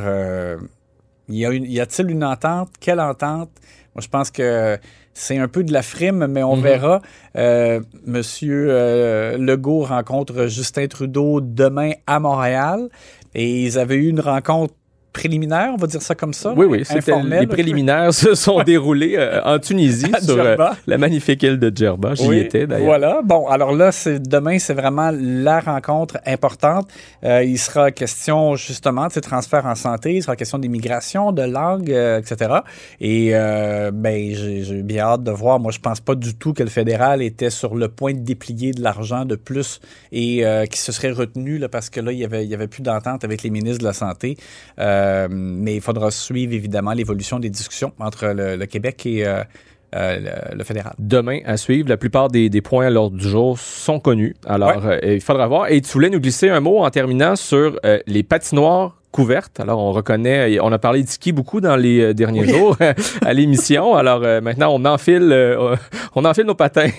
y 1.30 1.46
a 1.46 1.52
une- 1.52 1.66
y 1.66 1.80
a-t-il 1.80 2.10
une 2.12 2.24
entente? 2.24 2.70
Quelle 2.80 3.00
entente? 3.00 3.50
Moi, 3.96 4.02
je 4.02 4.08
pense 4.08 4.30
que 4.32 4.78
c'est 5.14 5.38
un 5.40 5.48
peu 5.48 5.64
de 5.64 5.74
la 5.74 5.82
frime, 5.82 6.28
mais 6.28 6.44
on 6.44 6.56
Mhm. 6.58 6.62
verra. 6.64 7.02
Euh, 7.36 7.80
Monsieur 8.06 8.68
euh, 8.70 9.38
Legault 9.38 9.82
rencontre 9.82 10.46
Justin 10.48 10.88
Trudeau 10.88 11.42
demain 11.42 11.92
à 12.06 12.20
Montréal. 12.20 12.90
Et 13.34 13.64
ils 13.66 13.78
avaient 13.78 13.96
eu 13.96 14.10
une 14.10 14.20
rencontre 14.20 14.74
préliminaire, 15.18 15.72
on 15.74 15.78
va 15.78 15.88
dire 15.88 16.02
ça 16.02 16.14
comme 16.14 16.34
ça. 16.34 16.54
oui, 16.56 16.68
oui, 16.68 16.86
c'était 16.86 17.00
informelle, 17.00 17.42
les 17.42 17.48
préliminaires 17.48 18.14
se 18.14 18.36
sont 18.36 18.62
déroulés 18.62 19.16
euh, 19.18 19.42
en 19.44 19.58
Tunisie 19.58 20.12
sur 20.22 20.40
euh, 20.40 20.56
la 20.86 20.98
magnifique 21.00 21.42
île 21.42 21.58
de 21.58 21.76
Djerba. 21.76 22.14
J'y 22.14 22.28
Oui, 22.28 22.38
étais 22.40 22.68
d'ailleurs. 22.68 22.86
Voilà. 22.86 23.22
Bon, 23.24 23.48
alors 23.48 23.74
là, 23.74 23.92
c'est 23.92 24.20
demain, 24.20 24.60
c'est 24.60 24.76
vraiment 24.76 25.10
la 25.12 25.60
rencontre 25.60 26.20
importante. 26.26 26.88
Euh, 27.24 27.44
il 27.44 27.58
sera 27.58 27.92
question 27.92 28.56
justement 28.56 29.08
de 29.08 29.14
ces 29.14 29.22
transferts 29.22 29.66
en 29.66 29.74
santé, 29.74 30.14
il 30.14 30.22
sera 30.22 30.36
question 30.36 30.60
d'immigration, 30.60 31.32
de 31.32 31.42
langue, 31.42 31.90
etc. 31.90 32.60
Et 33.02 33.32
euh, 33.34 33.90
ben, 33.92 34.36
j'ai 34.36 34.84
bien 34.84 35.04
hâte 35.04 35.24
de 35.24 35.32
voir. 35.32 35.60
Moi, 35.60 35.72
je 35.72 35.80
pense 35.80 36.00
pas 36.00 36.14
du 36.14 36.36
tout 36.36 36.54
que 36.54 36.62
le 36.62 36.70
fédéral 36.70 37.24
était 37.24 37.50
sur 37.50 37.76
le 37.76 37.88
point 37.88 38.14
de 38.14 38.20
déplier 38.20 38.72
de 38.72 38.84
l'argent 38.84 39.26
de 39.26 39.36
plus 39.36 39.80
et 40.12 40.44
qui 40.70 40.80
se 40.80 40.92
serait 40.92 41.12
retenu 41.12 41.58
là, 41.58 41.70
parce 41.70 41.90
que 41.90 42.00
là, 42.00 42.12
il 42.12 42.20
y 42.20 42.26
avait, 42.26 42.44
il 42.46 42.50
y 42.50 42.54
avait 42.54 42.68
plus 42.68 42.84
d'entente 42.84 43.24
avec 43.24 43.42
les 43.42 43.50
ministres 43.50 43.80
de 43.80 43.86
la 43.86 43.94
santé. 43.94 44.38
Euh, 44.80 45.07
mais 45.30 45.76
il 45.76 45.82
faudra 45.82 46.12
suivre 46.12 46.54
évidemment 46.54 46.94
l'évolution 46.94 47.40
des 47.40 47.50
discussions 47.50 47.94
entre 48.00 48.28
le, 48.28 48.56
le 48.56 48.66
Québec 48.66 49.06
et 49.06 49.26
euh, 49.26 49.44
euh, 49.96 50.20
le, 50.52 50.58
le 50.58 50.64
fédéral. 50.64 50.94
Demain 51.00 51.40
à 51.46 51.56
suivre, 51.56 51.88
la 51.88 51.98
plupart 51.98 52.28
des, 52.28 52.50
des 52.50 52.62
points 52.62 52.88
à 52.88 52.90
l'ordre 52.90 53.16
du 53.16 53.28
jour 53.28 53.58
sont 53.58 54.00
connus. 54.02 54.36
Alors, 54.46 54.86
euh, 54.86 55.00
il 55.02 55.22
faudra 55.22 55.48
voir. 55.48 55.72
Et 55.72 55.80
tu 55.80 55.92
voulais 55.94 56.10
nous 56.10 56.20
glisser 56.20 56.50
un 56.50 56.60
mot 56.60 56.80
en 56.84 56.90
terminant 56.90 57.38
sur 57.38 57.80
euh, 57.86 58.00
les 58.06 58.24
patinoires 58.24 58.97
couvertes. 59.12 59.60
Alors, 59.60 59.80
on 59.80 59.92
reconnaît, 59.92 60.60
on 60.62 60.72
a 60.72 60.78
parlé 60.78 61.02
de 61.04 61.08
ski 61.10 61.32
beaucoup 61.32 61.62
dans 61.62 61.76
les 61.76 62.00
euh, 62.02 62.14
derniers 62.14 62.48
jours 62.48 62.76
à 63.26 63.34
l'émission. 63.34 63.96
Alors, 63.96 64.22
euh, 64.24 64.42
maintenant, 64.42 64.70
on 64.74 64.86
enfile, 64.86 65.30
euh, 65.32 65.76
on 66.16 66.26
enfile 66.26 66.44
nos 66.46 66.56
patins. 66.56 66.90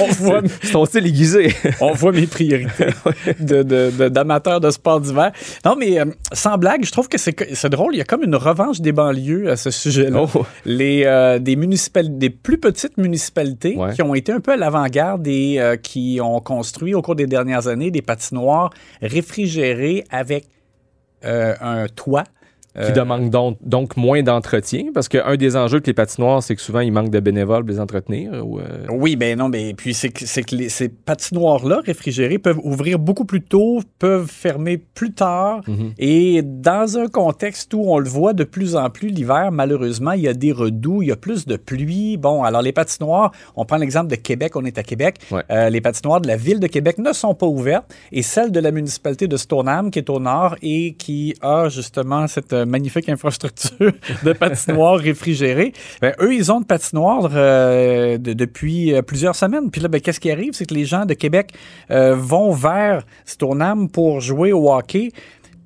On 0.00 0.06
voit, 0.06 0.40
C'est 0.62 0.72
ton 0.72 0.84
style 0.86 1.06
aiguisé. 1.06 1.54
on 1.80 1.92
voit 1.92 2.12
mes 2.12 2.26
priorités 2.26 2.86
de, 3.40 3.62
de, 3.62 3.90
de- 3.96 4.08
d'amateurs 4.08 4.60
de 4.60 4.70
sport 4.70 5.00
d'hiver. 5.00 5.32
Non, 5.64 5.76
mais 5.78 6.00
euh, 6.00 6.06
sans 6.32 6.56
blague, 6.58 6.84
je 6.84 6.90
trouve 6.92 7.08
que 7.08 7.18
c'est, 7.18 7.66
drôle. 7.68 7.94
Il 7.94 7.98
y 7.98 8.02
a 8.02 8.04
comme 8.04 8.24
une 8.24 8.36
revanche 8.36 8.80
des 8.80 8.92
banlieues 8.92 9.50
à 9.50 9.56
ce 9.56 9.70
sujet-là. 9.70 10.24
Oh. 10.34 10.46
Les, 10.64 11.04
des, 11.40 11.56
municipal- 11.56 12.18
des 12.18 12.30
plus 12.30 12.58
petites 12.58 12.96
municipalités 12.98 13.76
Ouais. 13.76 13.92
qui 13.94 14.02
ont 14.02 14.14
été 14.14 14.32
un 14.32 14.40
peu 14.40 14.52
à 14.52 14.56
l'avant-garde 14.56 15.26
et 15.26 15.60
qui 15.82 16.18
ont 16.22 16.40
construit 16.40 16.94
au 16.94 17.02
cours 17.02 17.14
des 17.14 17.26
dernières 17.26 17.68
années 17.68 17.90
des 17.90 18.02
patinoires 18.02 18.70
réfrigérées 19.02 20.04
avec 20.10 20.46
un 21.22 21.86
toit. 21.88 22.24
Qui 22.74 22.80
Euh, 22.82 22.92
demande 22.92 23.30
donc, 23.30 23.58
donc 23.62 23.96
moins 23.96 24.22
d'entretien. 24.22 24.86
Parce 24.94 25.08
qu'un 25.08 25.36
des 25.36 25.56
enjeux 25.56 25.80
que 25.80 25.86
les 25.86 25.94
patinoires, 25.94 26.42
c'est 26.42 26.54
que 26.54 26.62
souvent, 26.62 26.80
il 26.80 26.92
manque 26.92 27.10
de 27.10 27.18
bénévoles 27.20 27.64
pour 27.64 27.70
les 27.74 27.80
entretenir. 27.80 28.32
Ou, 28.46 28.60
euh, 28.60 28.86
Oui, 28.90 29.16
ben 29.16 29.36
non, 29.38 29.48
mais 29.48 29.74
puis 29.74 29.92
c'est 29.94 30.10
que, 30.10 30.24
c'est 30.26 30.42
que 30.42 30.54
les- 30.54 30.68
ces 30.68 30.88
patinoires-là 30.88 31.80
réfrigérées 31.84 32.38
peuvent 32.38 32.60
ouvrir 32.62 32.98
beaucoup 32.98 33.24
plus 33.24 33.42
tôt, 33.42 33.80
peuvent 33.98 34.28
fermer 34.30 34.78
plus 34.78 35.12
tard. 35.12 35.60
Mhm. 35.66 35.92
Et 35.98 36.42
dans 36.42 36.96
un 36.96 37.08
contexte 37.08 37.74
où 37.74 37.82
on 37.86 37.98
le 37.98 38.08
voit 38.08 38.32
de 38.32 38.44
plus 38.44 38.76
en 38.76 38.88
plus 38.90 39.08
l'hiver, 39.08 39.50
malheureusement, 39.52 40.12
il 40.12 40.22
y 40.22 40.28
a 40.28 40.34
des 40.34 40.52
redoux, 40.52 41.02
il 41.02 41.08
y 41.08 41.12
a 41.12 41.16
plus 41.16 41.46
de 41.46 41.56
pluie. 41.56 42.16
Bon, 42.16 42.42
alors 42.44 42.62
les 42.62 42.72
patinoires, 42.72 43.32
on 43.56 43.64
prend 43.64 43.76
l'exemple 43.76 44.08
de 44.08 44.14
Québec, 44.16 44.54
on 44.56 44.64
est 44.64 44.78
à 44.78 44.82
Québec. 44.82 45.16
Ouais. 45.30 45.42
Euh, 45.50 45.70
les 45.70 45.80
patinoires 45.80 46.20
de 46.20 46.28
la 46.28 46.36
ville 46.36 46.60
de 46.60 46.66
Québec 46.66 46.98
ne 46.98 47.12
sont 47.12 47.34
pas 47.34 47.46
ouvertes 47.46 47.92
et 48.12 48.22
celle 48.22 48.52
de 48.52 48.60
la 48.60 48.70
municipalité 48.70 49.26
de 49.28 49.36
Stoneham, 49.36 49.90
qui 49.90 49.98
est 49.98 50.10
au 50.10 50.20
nord 50.20 50.54
et 50.62 50.94
qui 50.94 51.34
a 51.42 51.68
justement 51.68 52.26
cette 52.26 52.52
euh, 52.60 52.66
magnifique 52.66 53.08
infrastructure 53.08 53.92
de 54.24 54.32
patinoires 54.32 54.98
réfrigérées, 54.98 55.72
ben, 56.00 56.14
eux, 56.20 56.34
ils 56.34 56.50
ont 56.52 56.60
de 56.60 56.66
patinoires 56.66 57.30
euh, 57.34 58.18
de- 58.18 58.32
depuis 58.32 58.94
euh, 58.94 59.02
plusieurs 59.02 59.34
semaines. 59.34 59.70
Puis 59.70 59.80
là, 59.80 59.88
ben, 59.88 60.00
qu'est-ce 60.00 60.20
qui 60.20 60.30
arrive? 60.30 60.52
C'est 60.54 60.66
que 60.66 60.74
les 60.74 60.84
gens 60.84 61.04
de 61.06 61.14
Québec 61.14 61.52
euh, 61.90 62.14
vont 62.14 62.52
vers 62.52 63.04
Stoneham 63.24 63.88
pour 63.88 64.20
jouer 64.20 64.52
au 64.52 64.72
hockey. 64.72 65.10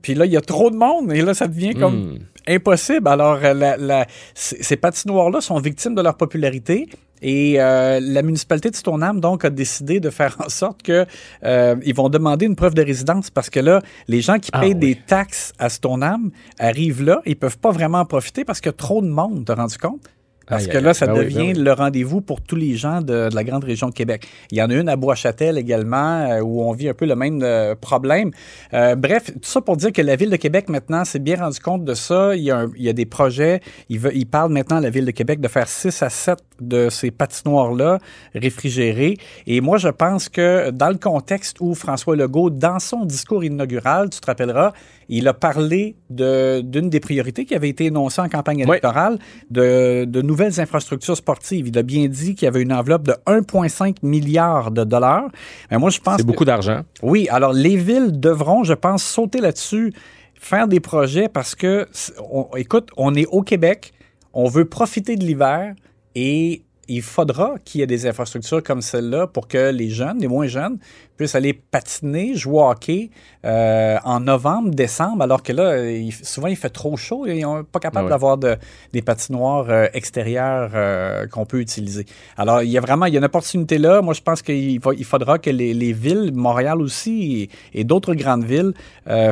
Puis 0.03 0.15
là, 0.15 0.27
il 0.27 0.33
y 0.33 0.37
a 0.37 0.41
trop 0.41 0.71
de 0.71 0.77
monde 0.77 1.13
et 1.13 1.23
là, 1.23 1.33
ça 1.35 1.47
devient 1.47 1.75
comme 1.75 1.95
hmm. 2.15 2.19
impossible. 2.49 3.09
Alors, 3.09 3.39
la- 3.41 3.77
la- 3.77 4.07
c- 4.35 4.59
ces 4.61 4.77
patinoires-là 4.77 5.41
sont 5.41 5.59
victimes 5.59 5.95
de 5.95 6.03
leur 6.03 6.17
popularité. 6.17 6.89
Et 7.27 7.59
euh, 7.59 8.01
la 8.03 8.21
municipalité 8.21 8.71
de 8.71 8.77
Stoneham, 8.77 9.19
donc, 9.19 9.47
a 9.47 9.51
décidé 9.51 9.99
de 9.99 10.11
faire 10.11 10.37
en 10.45 10.51
sorte 10.51 10.83
que 10.83 11.07
euh, 11.43 11.75
ils 11.83 11.95
vont 11.95 12.11
demander 12.11 12.45
une 12.45 12.55
preuve 12.55 12.75
de 12.75 12.83
résidence 12.83 13.31
parce 13.31 13.49
que 13.49 13.61
là, 13.61 13.81
les 14.09 14.21
gens 14.21 14.39
qui 14.39 14.51
Ah 14.53 14.61
payent 14.61 14.75
oui. 14.75 14.79
des 14.79 14.95
taxes 14.95 15.55
à 15.59 15.71
Stoneham 15.71 16.31
arrivent 16.59 17.03
là, 17.03 17.23
ils 17.25 17.35
peuvent 17.35 17.59
pas 17.59 17.71
vraiment 17.71 18.01
en 18.01 18.05
profiter 18.05 18.45
parce 18.45 18.61
a 18.61 18.73
trop 18.73 19.01
de 19.01 19.09
monde, 19.09 19.45
t'as 19.47 19.55
rendu 19.55 19.79
compte? 19.79 20.03
Parce 20.47 20.67
que 20.67 20.79
là, 20.79 20.95
ça 20.95 21.07
Ben 21.07 21.15
oui, 21.15 21.25
devient 21.25 21.37
ben 21.53 21.57
oui. 21.59 21.63
le 21.65 21.73
rendez-vous 21.73 22.21
pour 22.21 22.41
tous 22.41 22.57
les 22.57 22.77
gens 22.77 23.01
de, 23.01 23.29
de 23.31 23.35
la 23.35 23.45
grande 23.45 23.65
région 23.65 23.89
de 23.89 23.95
Québec. 23.95 24.27
Il 24.51 24.59
y 24.59 24.63
en 24.63 24.71
a 24.71 24.75
une 24.75 24.89
à 24.89 24.97
Bois-Châtel 24.97 25.57
également, 25.59 26.27
euh, 26.31 26.41
où 26.41 26.63
on 26.63 26.73
vit 26.73 26.89
un 26.89 26.95
peu 26.95 27.07
le 27.07 27.17
même 27.17 27.41
euh, 27.43 27.75
problème. 27.75 28.31
Euh, 28.75 28.95
bref, 28.95 29.27
tout 29.33 29.39
ça 29.43 29.61
pour 29.61 29.77
dire 29.77 29.93
que 29.93 30.03
la 30.03 30.17
Ville 30.17 30.31
de 30.31 30.37
Québec, 30.37 30.69
maintenant, 30.69 31.05
s'est 31.05 31.19
bien 31.19 31.37
rendu 31.37 31.59
compte 31.61 31.85
de 31.85 31.95
ça. 31.95 32.35
Il 32.37 32.43
y 32.43 32.51
a, 32.51 32.59
un- 32.59 32.71
il 32.77 32.83
y 32.83 32.89
a 32.89 32.93
des 32.93 33.07
projets. 33.07 33.61
Il, 33.89 33.99
veut, 34.01 34.15
il 34.15 34.27
parle 34.27 34.53
maintenant 34.53 34.77
à 34.77 34.81
la 34.81 34.91
Ville 34.91 35.05
de 35.07 35.11
Québec 35.11 35.41
de 35.41 35.49
faire 35.49 35.69
6 35.69 36.03
à 36.03 36.11
7 36.11 36.39
de 36.61 36.89
ces 36.91 37.11
patinoires-là 37.11 37.99
réfrigérés. 38.35 39.17
Et 39.47 39.61
moi, 39.61 39.79
je 39.79 39.89
pense 39.89 40.29
que 40.29 40.71
dans 40.71 40.89
le 40.91 40.97
contexte 40.99 41.57
où 41.61 41.75
François 41.75 42.17
Legault, 42.17 42.51
dans 42.51 42.79
son 42.79 43.05
discours 43.05 43.45
inaugural, 43.45 44.11
tu 44.11 44.21
te 44.21 44.27
rappelleras, 44.27 44.73
il 45.09 45.29
a 45.29 45.35
parlé 45.35 45.97
de- 46.11 46.61
d'une 46.61 46.91
des 46.91 47.01
priorités 47.01 47.45
qui 47.45 47.55
avait 47.55 47.69
été 47.69 47.87
énoncée 47.87 48.21
en 48.21 48.29
campagne 48.29 48.59
Oui. 48.59 48.63
électorale, 48.69 49.19
de, 49.51 50.05
de 50.05 50.23
nouvelles 50.23 50.61
infrastructures 50.61 51.17
sportives. 51.17 51.69
Il 51.69 51.79
a 51.79 51.83
bien 51.83 52.07
dit 52.09 52.35
qu'il 52.35 52.47
y 52.47 52.49
avait 52.49 52.63
une 52.63 52.73
enveloppe 52.73 53.03
de 53.05 53.15
1,5 53.27 53.97
milliard 54.03 54.71
de 54.71 54.85
dollars. 54.85 55.29
Mais 55.71 55.79
moi, 55.79 55.91
je 55.91 56.01
pense 56.01 56.19
C'est 56.19 56.27
beaucoup 56.27 56.45
d'argent. 56.45 56.83
oui, 57.03 57.29
alors 57.31 57.53
les 57.53 57.77
villes 57.77 58.19
devront, 58.21 58.65
je 58.65 58.75
pense, 58.75 59.03
sauter 59.03 59.41
là-dessus, 59.41 59.93
faire 60.35 60.69
des 60.69 60.81
projets 60.81 61.29
parce 61.29 61.55
que, 61.55 61.87
on- 62.31 62.49
écoute, 62.57 62.91
on 62.97 63.15
est 63.15 63.27
au 63.27 63.43
Québec, 63.43 63.93
on 64.33 64.49
veut 64.49 64.65
profiter 64.67 65.17
de 65.17 65.25
l'hiver 65.25 65.75
et 66.15 66.63
il 66.89 67.03
faudra 67.03 67.55
qu'il 67.65 67.81
y 67.81 67.83
ait 67.85 67.87
des 67.87 68.07
infrastructures 68.07 68.63
comme 68.63 68.83
celle-là 68.83 69.27
pour 69.27 69.49
que 69.49 69.71
les 69.71 69.89
jeunes, 69.91 70.19
les 70.19 70.29
moins 70.29 70.47
jeunes, 70.47 70.79
puissent 71.17 71.35
aller 71.37 71.53
patiner, 71.53 72.35
jouer 72.35 72.55
au 72.59 72.69
hockey 72.71 73.11
euh, 73.45 73.97
en 74.05 74.19
novembre, 74.21 74.71
décembre, 74.71 75.23
alors 75.23 75.43
que 75.45 75.53
là, 75.53 75.89
il, 75.91 76.13
souvent, 76.13 76.49
il 76.49 76.57
fait 76.57 76.71
trop 76.71 76.97
chaud 76.97 77.25
et 77.27 77.37
ils 77.39 77.43
sont 77.43 77.65
pas 77.71 77.79
capables 77.79 78.07
Ouais. 78.07 78.11
d'avoir 78.11 78.37
de, 78.37 78.57
des 78.93 79.01
patinoires 79.01 79.67
euh, 79.69 79.87
extérieures 79.95 80.73
euh, 80.75 81.27
qu'on 81.29 81.47
peut 81.47 81.61
utiliser. 81.61 82.05
Alors, 82.37 82.63
il 82.63 82.71
y 82.71 82.79
a 82.79 82.81
vraiment 82.81 83.07
il 83.07 83.15
y 83.15 83.17
a 83.17 83.21
une 83.21 83.25
opportunité 83.25 83.79
là. 83.79 84.03
Moi, 84.03 84.13
je 84.15 84.21
pense 84.23 84.43
qu'il 84.43 84.81
va- 84.81 84.95
il 84.95 85.05
faudra 85.05 85.39
que 85.39 85.51
les, 85.51 85.73
les 85.73 85.93
villes, 85.93 86.33
Montréal 86.35 86.83
aussi 86.83 87.43
et, 87.75 87.81
et 87.81 87.85
d'autres 87.85 88.15
grandes 88.15 88.45
villes, 88.45 88.73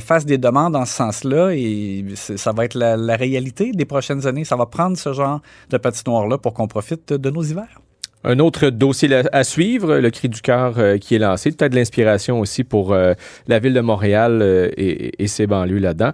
fassent 0.00 0.26
des 0.26 0.38
demandes 0.38 0.76
en 0.76 0.84
ce 0.84 0.94
sens-là 0.94 1.50
et 1.54 2.04
ça 2.14 2.52
va 2.52 2.64
être 2.66 2.74
la, 2.74 2.96
la 2.96 3.16
réalité 3.16 3.72
des 3.72 3.84
prochaines 3.84 4.26
années. 4.26 4.44
Ça 4.44 4.54
va 4.56 4.66
prendre 4.66 4.96
ce 4.96 5.12
genre 5.12 5.40
de 5.70 5.76
patinoire-là 5.78 6.38
pour 6.38 6.52
qu'on 6.54 6.68
profite 6.68 7.12
de 7.12 7.30
nos 7.30 7.41
hivers? 7.44 7.82
Un 8.24 8.38
autre 8.38 8.70
dossier 8.70 9.12
à 9.32 9.42
suivre, 9.42 9.96
le 9.96 10.10
cri 10.10 10.28
du 10.28 10.40
cœur 10.40 10.78
euh, 10.78 10.96
qui 10.96 11.16
est 11.16 11.18
lancé, 11.18 11.50
peut-être 11.50 11.72
de 11.72 11.76
l'inspiration 11.76 12.38
aussi 12.38 12.62
pour 12.62 12.92
euh, 12.92 13.14
la 13.48 13.58
ville 13.58 13.74
de 13.74 13.80
Montréal 13.80 14.40
euh, 14.42 14.70
et, 14.76 15.22
et 15.22 15.26
ses 15.26 15.48
banlieues 15.48 15.78
là-dedans. 15.78 16.12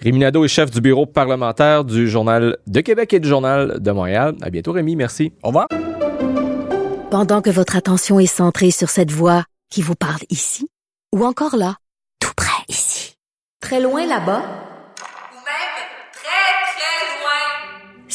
Rémi 0.00 0.20
Nadeau 0.20 0.44
est 0.44 0.48
chef 0.48 0.70
du 0.70 0.80
bureau 0.80 1.04
parlementaire 1.04 1.84
du 1.84 2.08
Journal 2.08 2.56
de 2.66 2.80
Québec 2.80 3.12
et 3.12 3.20
du 3.20 3.28
Journal 3.28 3.78
de 3.78 3.90
Montréal. 3.90 4.36
À 4.40 4.48
bientôt, 4.48 4.72
Rémi. 4.72 4.96
Merci. 4.96 5.32
Au 5.42 5.48
revoir. 5.48 5.66
Pendant 7.10 7.42
que 7.42 7.50
votre 7.50 7.76
attention 7.76 8.18
est 8.18 8.26
centrée 8.26 8.70
sur 8.70 8.88
cette 8.88 9.10
voix 9.10 9.44
qui 9.70 9.82
vous 9.82 9.96
parle 9.96 10.22
ici, 10.30 10.66
ou 11.14 11.24
encore 11.24 11.56
là, 11.56 11.76
tout 12.20 12.32
près 12.34 12.64
ici, 12.68 13.16
très 13.60 13.80
loin 13.80 14.06
là-bas, 14.06 14.42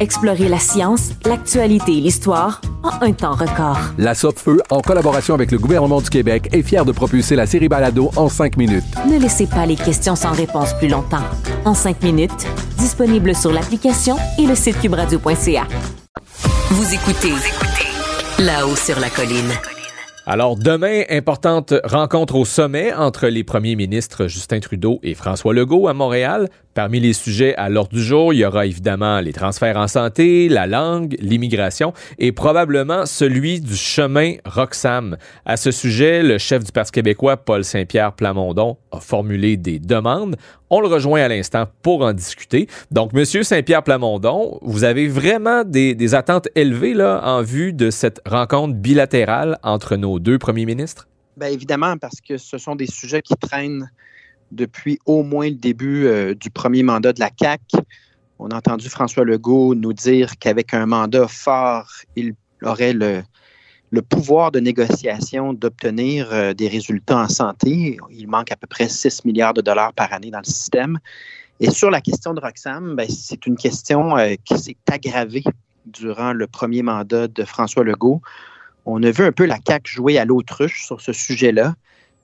Explorez 0.00 0.48
la 0.48 0.58
science, 0.58 1.10
l'actualité 1.24 1.92
et 1.92 2.00
l'histoire 2.00 2.60
en 2.82 3.00
un 3.00 3.12
temps 3.12 3.34
record. 3.34 3.78
La 3.96 4.14
Feu, 4.14 4.60
en 4.70 4.80
collaboration 4.80 5.34
avec 5.34 5.52
le 5.52 5.58
gouvernement 5.58 6.00
du 6.00 6.10
Québec, 6.10 6.48
est 6.52 6.62
fière 6.62 6.84
de 6.84 6.90
propulser 6.90 7.36
la 7.36 7.46
série 7.46 7.68
Balado 7.68 8.10
en 8.16 8.28
cinq 8.28 8.56
minutes. 8.56 8.84
Ne 9.08 9.18
laissez 9.18 9.46
pas 9.46 9.66
les 9.66 9.76
questions 9.76 10.16
sans 10.16 10.32
réponse 10.32 10.74
plus 10.74 10.88
longtemps. 10.88 11.22
En 11.64 11.74
cinq 11.74 12.02
minutes, 12.02 12.46
disponible 12.76 13.34
sur 13.36 13.52
l'application 13.52 14.16
et 14.38 14.46
le 14.46 14.54
site 14.54 14.80
cubradio.ca. 14.80 15.66
Vous 16.70 16.94
écoutez 16.94 17.34
là-haut 18.40 18.76
sur 18.76 18.98
la 18.98 19.10
colline. 19.10 19.52
Alors 20.26 20.56
demain, 20.56 21.02
importante 21.10 21.74
rencontre 21.84 22.34
au 22.34 22.46
sommet 22.46 22.94
entre 22.94 23.28
les 23.28 23.44
premiers 23.44 23.76
ministres 23.76 24.26
Justin 24.26 24.58
Trudeau 24.58 24.98
et 25.02 25.14
François 25.14 25.52
Legault 25.52 25.86
à 25.86 25.92
Montréal. 25.92 26.48
Parmi 26.74 26.98
les 26.98 27.12
sujets 27.12 27.54
à 27.54 27.68
l'ordre 27.68 27.94
du 27.94 28.02
jour, 28.02 28.34
il 28.34 28.38
y 28.38 28.44
aura 28.44 28.66
évidemment 28.66 29.20
les 29.20 29.32
transferts 29.32 29.76
en 29.76 29.86
santé, 29.86 30.48
la 30.48 30.66
langue, 30.66 31.16
l'immigration 31.20 31.92
et 32.18 32.32
probablement 32.32 33.06
celui 33.06 33.60
du 33.60 33.76
chemin 33.76 34.34
Roxham. 34.44 35.16
À 35.44 35.56
ce 35.56 35.70
sujet, 35.70 36.24
le 36.24 36.36
chef 36.36 36.64
du 36.64 36.72
Parti 36.72 36.90
québécois, 36.90 37.36
Paul 37.36 37.62
Saint-Pierre 37.62 38.12
Plamondon, 38.12 38.76
a 38.90 38.98
formulé 38.98 39.56
des 39.56 39.78
demandes. 39.78 40.34
On 40.68 40.80
le 40.80 40.88
rejoint 40.88 41.22
à 41.22 41.28
l'instant 41.28 41.66
pour 41.82 42.02
en 42.02 42.12
discuter. 42.12 42.66
Donc, 42.90 43.12
Monsieur 43.12 43.44
Saint-Pierre 43.44 43.84
Plamondon, 43.84 44.58
vous 44.62 44.82
avez 44.82 45.06
vraiment 45.06 45.62
des, 45.62 45.94
des 45.94 46.14
attentes 46.16 46.48
élevées 46.56 46.94
là, 46.94 47.20
en 47.22 47.42
vue 47.42 47.72
de 47.72 47.90
cette 47.90 48.20
rencontre 48.26 48.74
bilatérale 48.74 49.58
entre 49.62 49.94
nos 49.94 50.18
deux 50.18 50.38
premiers 50.38 50.66
ministres? 50.66 51.06
Bien 51.36 51.48
évidemment, 51.48 51.96
parce 51.98 52.20
que 52.20 52.36
ce 52.36 52.58
sont 52.58 52.74
des 52.74 52.86
sujets 52.86 53.22
qui 53.22 53.34
traînent 53.36 53.88
depuis 54.52 54.98
au 55.06 55.22
moins 55.22 55.48
le 55.48 55.54
début 55.54 56.06
euh, 56.06 56.34
du 56.34 56.50
premier 56.50 56.82
mandat 56.82 57.12
de 57.12 57.20
la 57.20 57.30
CAC. 57.30 57.60
On 58.38 58.48
a 58.48 58.56
entendu 58.56 58.88
François 58.88 59.24
Legault 59.24 59.74
nous 59.74 59.92
dire 59.92 60.38
qu'avec 60.38 60.74
un 60.74 60.86
mandat 60.86 61.28
fort, 61.28 61.90
il 62.16 62.34
aurait 62.62 62.92
le, 62.92 63.22
pouvoir 64.08 64.50
de 64.50 64.58
négociation 64.58 65.52
d'obtenir 65.52 66.32
euh, 66.32 66.52
des 66.52 66.68
résultats 66.68 67.18
en 67.18 67.28
santé. 67.28 67.96
Il 68.10 68.28
manque 68.28 68.50
à 68.50 68.56
peu 68.56 68.66
près 68.66 68.88
6 68.88 69.24
milliards 69.24 69.54
de 69.54 69.60
dollars 69.60 69.92
par 69.92 70.12
année 70.12 70.30
dans 70.30 70.40
le 70.40 70.50
système. 70.50 70.98
Et 71.60 71.70
sur 71.70 71.90
la 71.90 72.00
question 72.00 72.34
de 72.34 72.40
Roxham, 72.40 72.96
ben, 72.96 73.08
c'est 73.08 73.46
une 73.46 73.56
question 73.56 74.16
euh, 74.16 74.34
qui 74.44 74.58
s'est 74.58 74.76
aggravée 74.90 75.44
durant 75.86 76.32
le 76.32 76.46
premier 76.46 76.82
mandat 76.82 77.28
de 77.28 77.44
François 77.44 77.84
Legault. 77.84 78.20
On 78.86 79.02
a 79.02 79.10
vu 79.10 79.24
un 79.24 79.32
peu 79.32 79.46
la 79.46 79.58
CAQ 79.66 79.90
jouer 79.90 80.18
à 80.18 80.24
l'autruche 80.24 80.84
sur 80.84 81.00
ce 81.00 81.12
sujet-là, 81.12 81.74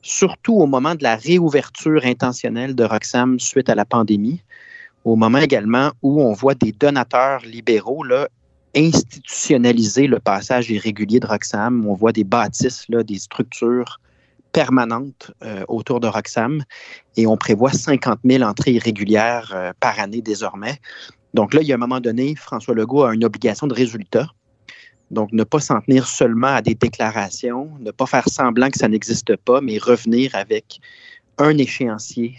surtout 0.02 0.54
au 0.54 0.66
moment 0.66 0.94
de 0.94 1.02
la 1.02 1.16
réouverture 1.16 2.04
intentionnelle 2.04 2.74
de 2.74 2.84
Roxham 2.84 3.38
suite 3.38 3.68
à 3.68 3.74
la 3.74 3.84
pandémie, 3.84 4.42
au 5.04 5.16
moment 5.16 5.38
également 5.38 5.92
où 6.02 6.22
on 6.22 6.32
voit 6.32 6.54
des 6.54 6.72
donateurs 6.72 7.40
libéraux 7.44 8.04
là, 8.04 8.28
institutionnaliser 8.76 10.06
le 10.06 10.20
passage 10.20 10.70
irrégulier 10.70 11.20
de 11.20 11.26
Roxham. 11.26 11.86
On 11.86 11.94
voit 11.94 12.12
des 12.12 12.24
bâtisses, 12.24 12.84
là, 12.88 13.02
des 13.02 13.18
structures 13.18 14.00
permanentes 14.52 15.30
euh, 15.42 15.64
autour 15.68 16.00
de 16.00 16.08
Roxham 16.08 16.62
et 17.16 17.26
on 17.26 17.36
prévoit 17.36 17.72
50 17.72 18.20
000 18.24 18.42
entrées 18.42 18.72
irrégulières 18.72 19.52
euh, 19.54 19.72
par 19.78 19.98
année 20.00 20.22
désormais. 20.22 20.80
Donc 21.34 21.54
là, 21.54 21.62
il 21.62 21.68
y 21.68 21.72
a 21.72 21.76
un 21.76 21.78
moment 21.78 22.00
donné, 22.00 22.34
François 22.34 22.74
Legault 22.74 23.04
a 23.04 23.14
une 23.14 23.24
obligation 23.24 23.66
de 23.66 23.74
résultat. 23.74 24.26
Donc, 25.10 25.32
ne 25.32 25.42
pas 25.42 25.60
s'en 25.60 25.80
tenir 25.80 26.06
seulement 26.06 26.54
à 26.54 26.62
des 26.62 26.74
déclarations, 26.74 27.70
ne 27.80 27.90
pas 27.90 28.06
faire 28.06 28.28
semblant 28.28 28.70
que 28.70 28.78
ça 28.78 28.88
n'existe 28.88 29.36
pas, 29.36 29.60
mais 29.60 29.78
revenir 29.78 30.34
avec 30.34 30.80
un 31.38 31.56
échéancier 31.58 32.36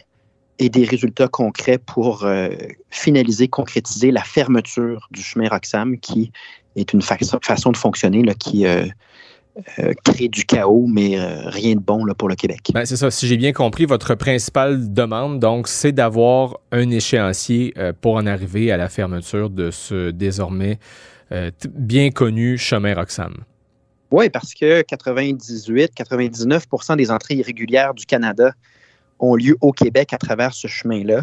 et 0.60 0.70
des 0.70 0.86
résultats 0.86 1.28
concrets 1.28 1.80
pour 1.80 2.24
euh, 2.24 2.50
finaliser, 2.92 3.48
concrétiser 3.48 4.12
la 4.12 4.24
fermeture 4.24 5.08
du 5.12 5.22
chemin 5.22 5.50
Roxham, 5.50 5.98
qui 5.98 6.32
est 6.76 6.94
une 6.94 7.02
fa 7.02 7.18
façon 7.42 7.72
de 7.72 7.78
fonctionner 7.78 8.24
qui 8.40 8.66
euh, 8.68 8.86
euh, 9.80 9.94
crée 10.06 10.30
du 10.30 10.46
chaos, 10.46 10.86
mais 10.88 11.20
rien 11.48 11.74
de 11.74 11.80
bon 11.80 12.06
pour 12.18 12.30
le 12.30 12.36
Québec. 12.36 12.72
Ben, 12.74 12.86
c'est 12.86 12.96
ça. 12.96 13.10
Si 13.10 13.28
j'ai 13.28 13.38
bien 13.38 13.54
compris, 13.54 13.86
votre 13.86 14.16
principale 14.16 14.94
demande, 14.94 15.40
donc, 15.40 15.68
c'est 15.68 15.92
d'avoir 15.92 16.60
un 16.72 16.90
échéancier 16.92 17.74
pour 18.00 18.16
en 18.16 18.28
arriver 18.28 18.72
à 18.72 18.78
la 18.78 18.88
fermeture 18.88 19.50
de 19.50 19.72
ce 19.72 20.12
désormais 20.12 20.78
bien 21.74 22.12
connu 22.12 22.58
chemin 22.58 22.94
Roxham. 22.94 23.46
Oui, 24.12 24.30
parce 24.30 24.54
que 24.54 24.82
98-99 24.82 26.98
des 26.98 27.12
entrées 27.12 27.36
irrégulières 27.36 27.94
du 27.94 28.06
Canada 28.06 28.52
ont 29.20 29.36
lieu 29.36 29.56
au 29.62 29.72
Québec 29.72 30.12
à 30.12 30.18
travers 30.18 30.54
ce 30.54 30.68
chemin-là. 30.68 31.22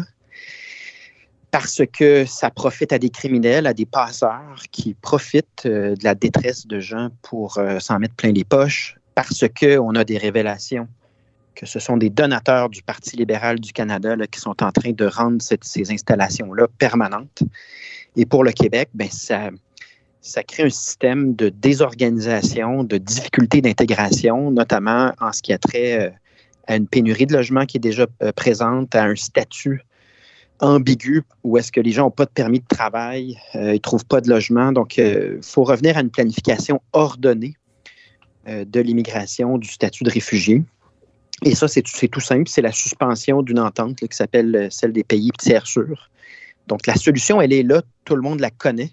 Parce 1.51 1.83
que 1.93 2.25
ça 2.25 2.49
profite 2.49 2.91
à 2.93 2.99
des 2.99 3.09
criminels, 3.09 3.67
à 3.67 3.73
des 3.73 3.85
passeurs 3.85 4.63
qui 4.71 4.95
profitent 4.95 5.65
euh, 5.65 5.95
de 5.95 6.03
la 6.03 6.15
détresse 6.15 6.67
de 6.67 6.79
gens 6.79 7.09
pour 7.21 7.57
euh, 7.57 7.79
s'en 7.79 7.99
mettre 7.99 8.15
plein 8.15 8.31
les 8.31 8.43
poches. 8.43 8.97
Parce 9.15 9.45
qu'on 9.59 9.95
a 9.95 10.03
des 10.03 10.17
révélations 10.17 10.87
que 11.55 11.65
ce 11.65 11.79
sont 11.79 11.97
des 11.97 12.09
donateurs 12.09 12.69
du 12.69 12.81
Parti 12.81 13.17
libéral 13.17 13.59
du 13.59 13.73
Canada 13.73 14.15
qui 14.31 14.39
sont 14.39 14.63
en 14.63 14.71
train 14.71 14.91
de 14.91 15.05
rendre 15.05 15.41
ces 15.41 15.91
installations-là 15.91 16.67
permanentes. 16.77 17.43
Et 18.15 18.25
pour 18.25 18.43
le 18.43 18.51
Québec, 18.51 18.89
ben, 18.93 19.09
ça, 19.11 19.49
ça 20.21 20.43
crée 20.43 20.63
un 20.63 20.69
système 20.69 21.35
de 21.35 21.49
désorganisation, 21.49 22.83
de 22.83 22.97
difficulté 22.97 23.61
d'intégration, 23.61 24.51
notamment 24.51 25.13
en 25.19 25.31
ce 25.31 25.41
qui 25.41 25.53
a 25.53 25.57
trait 25.57 26.07
euh, 26.07 26.09
à 26.67 26.75
une 26.75 26.87
pénurie 26.87 27.25
de 27.25 27.33
logements 27.33 27.65
qui 27.65 27.77
est 27.77 27.81
déjà 27.81 28.05
euh, 28.21 28.31
présente, 28.33 28.95
à 28.95 29.05
un 29.05 29.15
statut 29.15 29.81
ambigu 30.59 31.23
où 31.45 31.57
est-ce 31.57 31.71
que 31.71 31.79
les 31.79 31.91
gens 31.91 32.03
n'ont 32.03 32.11
pas 32.11 32.25
de 32.25 32.31
permis 32.31 32.59
de 32.59 32.67
travail, 32.67 33.37
euh, 33.55 33.69
ils 33.69 33.73
ne 33.73 33.77
trouvent 33.77 34.05
pas 34.05 34.19
de 34.19 34.29
logement. 34.29 34.73
Donc, 34.73 34.97
il 34.97 35.39
faut 35.41 35.63
revenir 35.63 35.97
à 35.97 36.01
une 36.01 36.11
planification 36.11 36.81
ordonnée 36.93 37.55
de 38.47 38.79
l'immigration, 38.79 39.59
du 39.59 39.67
statut 39.67 40.03
de 40.03 40.09
réfugié. 40.09 40.63
Et 41.45 41.53
ça, 41.53 41.67
c'est 41.67 41.83
tout 41.83 42.19
simple, 42.19 42.49
c'est 42.49 42.63
la 42.63 42.71
suspension 42.71 43.43
d'une 43.43 43.59
entente 43.59 43.97
qui 43.97 44.07
s'appelle 44.11 44.69
celle 44.71 44.91
des 44.91 45.03
pays 45.03 45.29
tiers 45.37 45.67
sûrs. 45.67 46.09
Donc, 46.65 46.87
la 46.87 46.95
solution, 46.95 47.41
elle 47.41 47.53
est 47.53 47.61
là, 47.61 47.83
tout 48.05 48.15
le 48.15 48.23
monde 48.23 48.39
la 48.39 48.49
connaît 48.49 48.91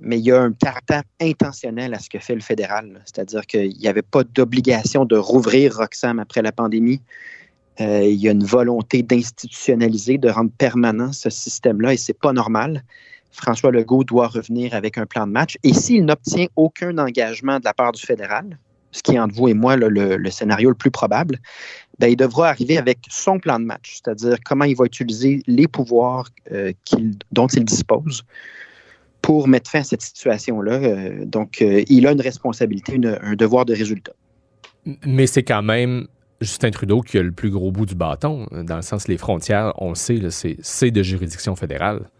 mais 0.00 0.18
il 0.18 0.24
y 0.24 0.32
a 0.32 0.40
un 0.40 0.52
caractère 0.52 1.02
intentionnel 1.20 1.94
à 1.94 1.98
ce 1.98 2.08
que 2.10 2.18
fait 2.18 2.34
le 2.34 2.40
fédéral. 2.40 3.02
C'est-à-dire 3.04 3.46
qu'il 3.46 3.76
n'y 3.76 3.88
avait 3.88 4.02
pas 4.02 4.24
d'obligation 4.24 5.04
de 5.04 5.16
rouvrir 5.16 5.76
Roxham 5.76 6.18
après 6.18 6.42
la 6.42 6.52
pandémie. 6.52 7.00
Euh, 7.80 8.04
il 8.04 8.20
y 8.20 8.28
a 8.28 8.32
une 8.32 8.44
volonté 8.44 9.02
d'institutionnaliser, 9.02 10.18
de 10.18 10.28
rendre 10.28 10.52
permanent 10.56 11.12
ce 11.12 11.30
système-là, 11.30 11.94
et 11.94 11.96
c'est 11.96 12.18
pas 12.18 12.32
normal. 12.32 12.84
François 13.32 13.72
Legault 13.72 14.04
doit 14.04 14.28
revenir 14.28 14.74
avec 14.74 14.96
un 14.96 15.06
plan 15.06 15.26
de 15.26 15.32
match. 15.32 15.56
Et 15.64 15.74
s'il 15.74 16.04
n'obtient 16.04 16.46
aucun 16.54 16.96
engagement 16.98 17.58
de 17.58 17.64
la 17.64 17.74
part 17.74 17.90
du 17.90 18.00
fédéral, 18.00 18.58
ce 18.92 19.02
qui 19.02 19.16
est 19.16 19.18
entre 19.18 19.34
vous 19.34 19.48
et 19.48 19.54
moi 19.54 19.74
le, 19.76 20.30
scénario 20.30 20.68
le 20.68 20.76
plus 20.76 20.92
probable, 20.92 21.38
ben, 21.98 22.06
il 22.06 22.16
devra 22.16 22.48
arriver 22.48 22.78
avec 22.78 22.98
son 23.08 23.40
plan 23.40 23.58
de 23.58 23.64
match, 23.64 23.94
c'est-à-dire 23.94 24.36
comment 24.44 24.64
il 24.64 24.76
va 24.76 24.84
utiliser 24.84 25.42
les 25.48 25.66
pouvoirs 25.66 26.28
euh, 26.52 26.72
dont 27.32 27.48
il 27.48 27.64
dispose 27.64 28.22
pour 29.24 29.48
mettre 29.48 29.70
fin 29.70 29.80
à 29.80 29.84
cette 29.84 30.02
situation-là. 30.02 30.72
Euh, 30.72 31.24
donc, 31.24 31.62
euh, 31.62 31.82
il 31.88 32.06
a 32.06 32.12
une 32.12 32.20
responsabilité, 32.20 32.92
une, 32.92 33.18
un 33.22 33.34
devoir 33.36 33.64
de 33.64 33.72
résultat. 33.72 34.12
Mais 35.06 35.26
c'est 35.26 35.42
quand 35.42 35.62
même 35.62 36.08
Justin 36.42 36.70
Trudeau 36.70 37.00
qui 37.00 37.16
a 37.16 37.22
le 37.22 37.32
plus 37.32 37.48
gros 37.48 37.72
bout 37.72 37.86
du 37.86 37.94
bâton, 37.94 38.46
dans 38.52 38.76
le 38.76 38.82
sens 38.82 39.08
les 39.08 39.16
frontières, 39.16 39.72
on 39.78 39.88
le 39.88 39.94
sait, 39.94 40.20
c'est 40.60 40.90
de 40.90 41.02
juridiction 41.02 41.56
fédérale. 41.56 42.10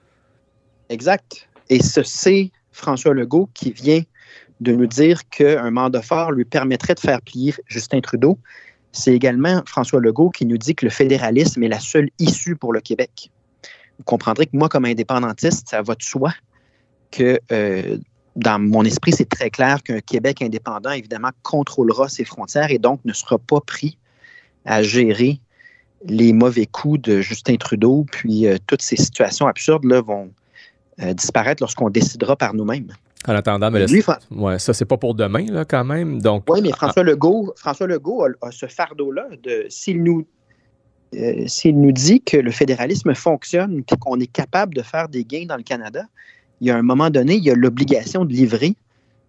Exact. 0.88 1.46
Et 1.68 1.82
ce 1.82 2.02
c'est 2.02 2.50
François 2.72 3.12
Legault 3.12 3.50
qui 3.52 3.72
vient 3.72 4.00
de 4.60 4.72
nous 4.72 4.86
dire 4.86 5.28
qu'un 5.28 5.70
mandat 5.70 6.00
fort 6.00 6.32
lui 6.32 6.46
permettrait 6.46 6.94
de 6.94 7.00
faire 7.00 7.20
plier 7.20 7.52
Justin 7.66 8.00
Trudeau. 8.00 8.38
C'est 8.92 9.12
également 9.12 9.62
François 9.66 10.00
Legault 10.00 10.30
qui 10.30 10.46
nous 10.46 10.56
dit 10.56 10.74
que 10.74 10.86
le 10.86 10.90
fédéralisme 10.90 11.62
est 11.64 11.68
la 11.68 11.80
seule 11.80 12.08
issue 12.18 12.56
pour 12.56 12.72
le 12.72 12.80
Québec. 12.80 13.30
Vous 13.98 14.04
comprendrez 14.04 14.46
que 14.46 14.56
moi, 14.56 14.70
comme 14.70 14.86
indépendantiste, 14.86 15.68
ça 15.68 15.82
va 15.82 15.94
de 15.96 16.02
soi 16.02 16.32
que 17.14 17.38
euh, 17.52 17.98
dans 18.36 18.58
mon 18.58 18.84
esprit, 18.84 19.12
c'est 19.12 19.28
très 19.28 19.50
clair 19.50 19.82
qu'un 19.82 20.00
Québec 20.00 20.42
indépendant, 20.42 20.90
évidemment, 20.90 21.30
contrôlera 21.42 22.08
ses 22.08 22.24
frontières 22.24 22.70
et 22.70 22.78
donc 22.78 23.00
ne 23.04 23.12
sera 23.12 23.38
pas 23.38 23.60
pris 23.60 23.96
à 24.64 24.82
gérer 24.82 25.40
les 26.06 26.32
mauvais 26.32 26.66
coups 26.66 27.00
de 27.00 27.20
Justin 27.20 27.56
Trudeau, 27.56 28.04
puis 28.10 28.46
euh, 28.46 28.56
toutes 28.66 28.82
ces 28.82 28.96
situations 28.96 29.46
absurdes 29.46 29.84
là, 29.84 30.00
vont, 30.00 30.30
euh, 31.00 31.14
disparaître 31.14 31.62
lorsqu'on 31.62 31.90
décidera 31.90 32.36
par 32.36 32.54
nous-mêmes. 32.54 32.88
En 33.26 33.34
attendant, 33.34 33.70
mais 33.70 33.86
ouais, 34.30 34.58
ça, 34.58 34.74
c'est 34.74 34.84
pas 34.84 34.98
pour 34.98 35.14
demain, 35.14 35.46
là, 35.50 35.64
quand 35.64 35.84
même. 35.84 36.20
Donc, 36.20 36.44
oui, 36.48 36.60
mais 36.62 36.72
François 36.72 37.02
Legault, 37.02 37.54
François 37.56 37.86
Legault 37.86 38.22
a, 38.22 38.50
ce 38.50 38.66
fardeau-là 38.66 39.28
de 39.42 39.64
s'il 39.70 40.02
nous, 40.02 40.26
euh, 41.14 41.44
s'il 41.46 41.80
nous 41.80 41.92
dit 41.92 42.20
que 42.20 42.36
le 42.36 42.50
fédéralisme 42.50 43.14
fonctionne, 43.14 43.82
qu'on 43.98 44.20
est 44.20 44.30
capable 44.30 44.74
de 44.74 44.82
faire 44.82 45.08
des 45.08 45.24
gains 45.24 45.46
dans 45.46 45.56
le 45.56 45.62
Canada, 45.62 46.04
il 46.60 46.68
y 46.68 46.70
a 46.70 46.76
un 46.76 46.82
moment 46.82 47.10
donné, 47.10 47.34
il 47.34 47.44
y 47.44 47.50
a 47.50 47.54
l'obligation 47.54 48.24
de 48.24 48.32
livrer, 48.32 48.74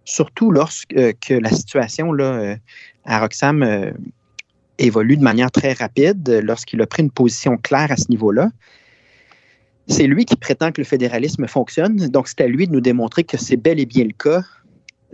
surtout 0.04 0.50
lorsque 0.50 0.88
que 0.88 1.34
la 1.34 1.50
situation 1.50 2.12
là, 2.12 2.56
à 3.04 3.20
Roxham 3.20 3.94
évolue 4.78 5.16
de 5.16 5.22
manière 5.22 5.50
très 5.50 5.72
rapide, 5.72 6.40
lorsqu'il 6.44 6.80
a 6.82 6.86
pris 6.86 7.02
une 7.02 7.10
position 7.10 7.56
claire 7.56 7.90
à 7.90 7.96
ce 7.96 8.08
niveau-là. 8.10 8.50
C'est 9.88 10.06
lui 10.06 10.24
qui 10.24 10.36
prétend 10.36 10.72
que 10.72 10.80
le 10.80 10.84
fédéralisme 10.84 11.46
fonctionne, 11.46 11.96
donc 12.08 12.28
c'est 12.28 12.40
à 12.40 12.48
lui 12.48 12.66
de 12.66 12.72
nous 12.72 12.80
démontrer 12.80 13.24
que 13.24 13.36
c'est 13.36 13.56
bel 13.56 13.78
et 13.78 13.86
bien 13.86 14.04
le 14.04 14.12
cas, 14.12 14.42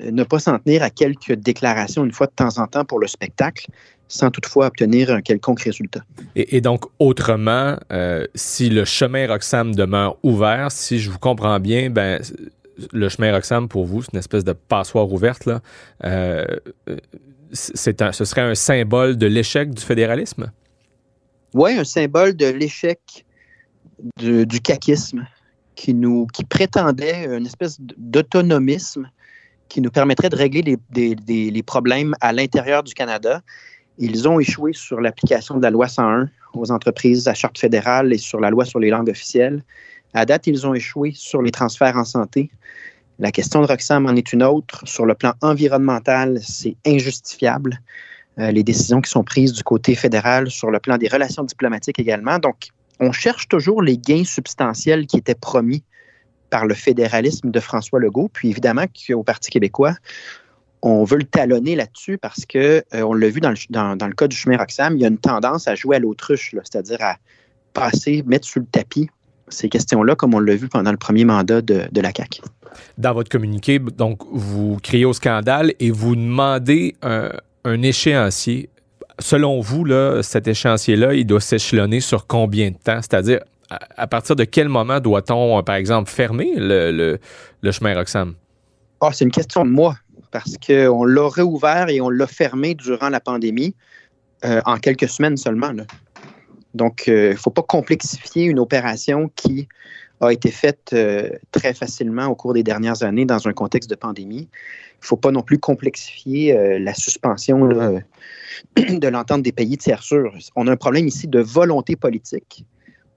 euh, 0.00 0.10
ne 0.10 0.24
pas 0.24 0.38
s'en 0.38 0.58
tenir 0.58 0.82
à 0.82 0.88
quelques 0.88 1.34
déclarations 1.34 2.04
une 2.04 2.12
fois 2.12 2.26
de 2.26 2.32
temps 2.32 2.58
en 2.58 2.66
temps 2.66 2.84
pour 2.84 2.98
le 2.98 3.06
spectacle, 3.06 3.66
sans 4.12 4.30
toutefois 4.30 4.66
obtenir 4.66 5.10
un 5.10 5.22
quelconque 5.22 5.62
résultat. 5.62 6.02
Et, 6.36 6.60
donc, 6.60 6.84
autrement, 6.98 7.78
euh, 7.90 8.26
si 8.34 8.68
le 8.68 8.84
chemin 8.84 9.26
Roxham 9.26 9.74
demeure 9.74 10.18
ouvert, 10.22 10.70
si 10.70 10.98
je 10.98 11.10
vous 11.10 11.18
comprends 11.18 11.58
bien, 11.58 11.88
ben, 11.88 12.20
le 12.92 13.08
chemin 13.08 13.32
Roxham, 13.32 13.68
pour 13.68 13.86
vous, 13.86 14.02
c'est 14.02 14.12
une 14.12 14.18
espèce 14.18 14.44
de 14.44 14.52
passoire 14.52 15.10
ouverte, 15.10 15.46
là. 15.46 15.62
Euh, 16.04 16.44
un, 18.00 18.12
ce 18.12 18.24
serait 18.24 18.42
un 18.42 18.54
symbole 18.54 19.16
de 19.16 19.26
l'échec 19.26 19.70
du 19.70 19.82
fédéralisme? 19.82 20.52
Oui, 21.54 21.72
un 21.72 21.84
symbole 21.84 22.34
de 22.34 22.46
l'échec 22.46 23.24
du, 24.18 24.46
du 24.46 24.60
caquisme 24.60 25.26
qui, 25.74 25.94
nous, 25.94 26.26
qui 26.34 26.44
prétendait 26.44 27.24
une 27.24 27.46
espèce 27.46 27.78
d'autonomisme 27.80 29.08
qui 29.72 29.80
nous 29.80 29.90
permettrait 29.90 30.28
de 30.28 30.36
régler 30.36 30.76
les, 30.94 31.62
problèmes 31.62 32.14
à 32.20 32.34
l'intérieur 32.34 32.82
du 32.82 32.92
Canada. 32.92 33.40
Ils 33.98 34.28
ont 34.28 34.40
échoué 34.40 34.72
sur 34.72 35.00
l'application 35.00 35.56
de 35.56 35.62
la 35.62 35.70
loi 35.70 35.88
101 35.88 36.28
aux 36.54 36.70
entreprises 36.70 37.28
à 37.28 37.34
charte 37.34 37.58
fédérale 37.58 38.12
et 38.12 38.18
sur 38.18 38.40
la 38.40 38.50
loi 38.50 38.64
sur 38.64 38.78
les 38.78 38.90
langues 38.90 39.10
officielles. 39.10 39.62
À 40.14 40.26
date, 40.26 40.46
ils 40.46 40.66
ont 40.66 40.74
échoué 40.74 41.12
sur 41.14 41.42
les 41.42 41.50
transferts 41.50 41.96
en 41.96 42.04
santé. 42.04 42.50
La 43.18 43.30
question 43.30 43.60
de 43.60 43.66
Roxham 43.66 44.06
en 44.06 44.16
est 44.16 44.32
une 44.32 44.42
autre. 44.42 44.82
Sur 44.86 45.06
le 45.06 45.14
plan 45.14 45.34
environnemental, 45.40 46.40
c'est 46.42 46.76
injustifiable. 46.86 47.80
Euh, 48.38 48.50
les 48.50 48.62
décisions 48.62 49.00
qui 49.00 49.10
sont 49.10 49.24
prises 49.24 49.52
du 49.52 49.62
côté 49.62 49.94
fédéral 49.94 50.50
sur 50.50 50.70
le 50.70 50.80
plan 50.80 50.96
des 50.96 51.08
relations 51.08 51.44
diplomatiques 51.44 51.98
également. 51.98 52.38
Donc, 52.38 52.68
on 53.00 53.12
cherche 53.12 53.48
toujours 53.48 53.82
les 53.82 53.98
gains 53.98 54.24
substantiels 54.24 55.06
qui 55.06 55.18
étaient 55.18 55.34
promis 55.34 55.82
par 56.50 56.66
le 56.66 56.74
fédéralisme 56.74 57.50
de 57.50 57.60
François 57.60 58.00
Legault. 58.00 58.30
Puis 58.32 58.50
évidemment 58.50 58.84
qu'au 58.86 59.22
Parti 59.22 59.50
québécois, 59.50 59.94
on 60.82 61.04
veut 61.04 61.18
le 61.18 61.24
talonner 61.24 61.76
là-dessus 61.76 62.18
parce 62.18 62.44
que 62.44 62.82
euh, 62.94 63.02
on 63.02 63.14
l'a 63.14 63.28
vu 63.28 63.40
dans 63.40 63.50
le, 63.50 63.56
dans, 63.70 64.06
le, 64.06 64.14
cas 64.14 64.26
du 64.26 64.36
chemin 64.36 64.56
Roxham, 64.56 64.96
il 64.96 65.02
y 65.02 65.04
a 65.04 65.08
une 65.08 65.18
tendance 65.18 65.68
à 65.68 65.74
jouer 65.74 65.96
à 65.96 65.98
l'autruche, 65.98 66.54
c'est-à-dire 66.64 66.98
à 67.00 67.16
passer, 67.72 68.22
mettre 68.26 68.46
sur 68.46 68.60
le 68.60 68.66
tapis 68.66 69.08
ces 69.48 69.68
questions-là, 69.68 70.14
comme 70.14 70.34
on 70.34 70.40
l'a 70.40 70.56
vu 70.56 70.68
pendant 70.68 70.90
le 70.90 70.96
premier 70.96 71.24
mandat 71.24 71.60
de, 71.60 71.82
de, 71.90 72.00
la 72.00 72.10
CAQ. 72.16 72.40
Dans 72.96 73.12
votre 73.12 73.28
communiqué, 73.28 73.78
donc, 73.78 74.22
vous 74.30 74.78
criez 74.82 75.04
au 75.04 75.12
scandale 75.12 75.74
et 75.78 75.90
vous 75.90 76.16
demandez 76.16 76.96
un, 77.02 77.30
un 77.64 77.82
échéancier 77.82 78.70
selon 79.18 79.60
vous, 79.60 79.84
là, 79.84 80.22
cet 80.22 80.48
échéancier-là, 80.48 81.14
il 81.14 81.26
doit 81.26 81.40
s'échelonner 81.40 82.00
sur 82.00 82.26
combien 82.26 82.70
de 82.70 82.76
temps? 82.76 83.00
C'est-à-dire, 83.00 83.40
à, 83.96 84.06
partir 84.06 84.36
de 84.36 84.44
quel 84.44 84.68
moment 84.68 85.00
doit-on, 85.00 85.58
euh, 85.58 85.62
par 85.62 85.76
exemple, 85.76 86.10
fermer 86.10 86.52
le, 86.56 87.18
chemin 87.70 87.94
Roxham? 87.94 88.34
Ah, 89.00 89.10
c'est 89.12 89.24
une 89.24 89.30
question 89.30 89.64
de 89.64 89.70
moi, 89.70 89.96
parce 90.32 90.56
qu'on 90.56 91.04
l'a 91.04 91.28
réouvert 91.28 91.88
et 91.88 92.00
on 92.00 92.08
l'a 92.08 92.26
fermé 92.26 92.74
durant 92.74 93.08
la 93.08 93.20
pandémie 93.20 93.74
euh, 94.44 94.60
en 94.64 94.78
quelques 94.78 95.08
semaines 95.08 95.36
seulement. 95.36 95.72
Donc, 96.74 97.04
il 97.06 97.12
euh, 97.12 97.30
ne 97.30 97.36
faut 97.36 97.50
pas 97.50 97.62
complexifier 97.62 98.46
une 98.46 98.58
opération 98.58 99.30
qui 99.36 99.68
a 100.20 100.32
été 100.32 100.52
faite 100.52 100.94
très 101.50 101.74
facilement 101.74 102.26
au 102.26 102.36
cours 102.36 102.54
des 102.54 102.62
dernières 102.62 103.02
années 103.02 103.24
dans 103.24 103.48
un 103.48 103.52
contexte 103.52 103.90
de 103.90 103.96
pandémie. 103.96 104.48
Il 104.48 105.02
ne 105.02 105.06
faut 105.06 105.16
pas 105.16 105.32
non 105.32 105.42
plus 105.42 105.58
complexifier 105.58 106.78
la 106.78 106.94
suspension 106.94 107.66
de 108.76 109.08
l'entente 109.08 109.42
des 109.42 109.50
pays 109.50 109.76
tiers 109.76 110.04
sûrs. 110.04 110.32
On 110.54 110.68
a 110.68 110.70
un 110.70 110.76
problème 110.76 111.08
ici 111.08 111.26
de 111.26 111.40
volonté 111.40 111.96
politique. 111.96 112.64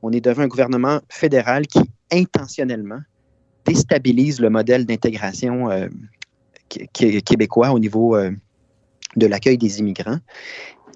On 0.02 0.12
est 0.12 0.22
devant 0.22 0.42
un 0.42 0.48
gouvernement 0.48 1.00
fédéral 1.10 1.68
qui 1.68 1.80
intentionnellement 2.12 3.02
déstabilise 3.66 4.40
le 4.40 4.50
modèle 4.50 4.86
d'intégration 4.86 5.70
euh, 5.72 5.88
québécois 6.70 7.72
au 7.72 7.80
niveau 7.80 8.16
euh, 8.16 8.32
de 9.16 9.28
l'accueil 9.28 9.58
des 9.58 9.80
immigrants. 9.80 10.20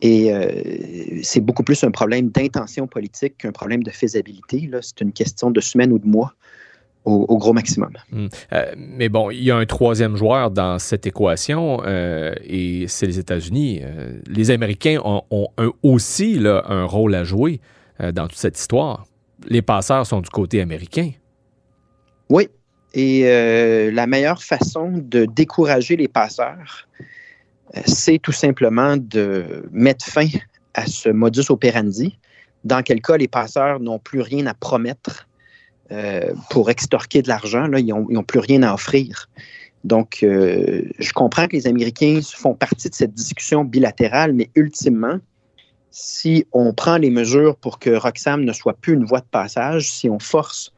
Et 0.01 0.33
euh, 0.33 1.19
c'est 1.23 1.41
beaucoup 1.41 1.63
plus 1.63 1.83
un 1.83 1.91
problème 1.91 2.29
d'intention 2.29 2.87
politique 2.87 3.37
qu'un 3.39 3.51
problème 3.51 3.83
de 3.83 3.91
faisabilité. 3.91 4.69
C'est 4.81 5.01
une 5.01 5.11
question 5.11 5.51
de 5.51 5.59
semaines 5.59 5.91
ou 5.91 5.99
de 5.99 6.07
mois 6.07 6.33
au, 7.05 7.37
gros 7.37 7.53
maximum. 7.53 7.91
Hmm. 8.11 8.27
Euh, 8.53 8.73
mais 8.77 9.09
bon, 9.09 9.31
il 9.31 9.43
y 9.43 9.49
a 9.49 9.57
un 9.57 9.65
troisième 9.65 10.15
joueur 10.15 10.51
dans 10.51 10.77
cette 10.77 11.07
équation 11.07 11.81
euh, 11.85 12.35
et 12.43 12.85
c'est 12.87 13.07
les 13.07 13.17
États-Unis. 13.17 13.81
Les 14.27 14.51
Américains 14.51 14.99
ont, 15.03 15.47
aussi 15.81 16.37
là, 16.37 16.63
un 16.67 16.85
rôle 16.85 17.15
à 17.15 17.23
jouer 17.23 17.61
dans 17.99 18.27
toute 18.27 18.37
cette 18.37 18.59
histoire. 18.59 19.05
Les 19.47 19.61
passeurs 19.61 20.05
sont 20.05 20.21
du 20.21 20.29
côté 20.29 20.61
américain. 20.61 21.11
Oui, 22.29 22.47
et 22.93 23.91
la 23.91 24.07
meilleure 24.07 24.41
façon 24.41 24.91
de 24.95 25.25
décourager 25.25 25.95
les 25.95 26.07
passeurs, 26.07 26.87
c'est 27.85 28.19
tout 28.19 28.31
simplement 28.31 28.97
de 28.97 29.67
mettre 29.71 30.05
fin 30.05 30.27
à 30.73 30.85
ce 30.85 31.09
modus 31.09 31.49
operandi, 31.49 32.17
dans 32.63 32.81
quel 32.81 33.01
cas 33.01 33.17
les 33.17 33.27
passeurs 33.27 33.79
n'ont 33.79 33.99
plus 33.99 34.21
rien 34.21 34.45
à 34.47 34.53
promettre 34.53 35.27
euh, 35.91 36.33
pour 36.49 36.69
extorquer 36.69 37.21
de 37.21 37.27
l'argent. 37.27 37.67
Là, 37.67 37.79
ils 37.79 37.87
n'ont 37.87 38.23
plus 38.23 38.39
rien 38.39 38.63
à 38.63 38.73
offrir. 38.73 39.29
Donc, 39.83 40.19
euh, 40.23 40.83
je 40.99 41.13
comprends 41.13 41.47
que 41.47 41.55
les 41.55 41.67
Américains 41.67 42.19
font 42.21 42.53
partie 42.53 42.89
de 42.89 42.95
cette 42.95 43.13
discussion 43.13 43.63
bilatérale, 43.63 44.33
mais 44.33 44.49
ultimement, 44.55 45.17
si 45.89 46.45
on 46.51 46.73
prend 46.73 46.97
les 46.97 47.09
mesures 47.09 47.55
pour 47.55 47.79
que 47.79 47.89
Roxham 47.89 48.43
ne 48.43 48.53
soit 48.53 48.77
plus 48.77 48.93
une 48.93 49.05
voie 49.05 49.21
de 49.21 49.25
passage, 49.31 49.91
si 49.91 50.09
on 50.09 50.19
force 50.19 50.73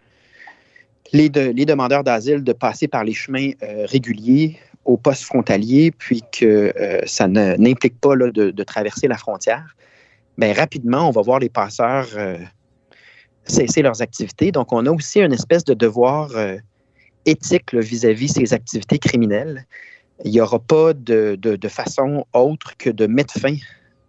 les, 1.14 1.30
demandeurs 1.30 2.04
d'asile 2.04 2.44
de 2.44 2.54
passer 2.54 2.88
par 2.88 3.04
les 3.04 3.14
chemins 3.14 3.52
euh, 3.64 3.86
réguliers 3.86 4.58
au 4.86 4.98
poste 4.98 5.24
frontalier, 5.24 5.92
puis 5.92 6.24
que 6.32 6.74
ça 7.06 7.28
n'implique 7.28 8.00
pas 8.02 8.16
de, 8.16 8.64
traverser 8.64 9.08
la 9.08 9.16
frontière, 9.16 9.76
bien 10.40 10.54
rapidement, 10.54 11.08
on 11.08 11.12
va 11.12 11.22
voir 11.22 11.38
les 11.38 11.50
passeurs 11.50 12.08
cesser 13.46 13.82
leurs 13.82 14.02
activités. 14.02 14.52
Donc, 14.52 14.72
on 14.74 14.86
a 14.86 14.92
aussi 14.92 15.20
une 15.20 15.34
espèce 15.34 15.64
de 15.66 15.74
devoir 15.74 16.32
euh, 16.36 16.58
éthique 17.26 17.74
vis-à-vis 17.74 18.30
ces 18.30 18.54
activités 18.54 19.00
criminelles. 19.00 19.66
Il 20.24 20.32
n'y 20.32 20.42
aura 20.42 20.60
pas 20.60 20.94
de- 20.94 21.36
de 21.36 21.68
façon 21.68 22.26
autre 22.34 22.78
que 22.78 22.90
de 22.90 23.08
mettre 23.08 23.40
fin 23.40 23.56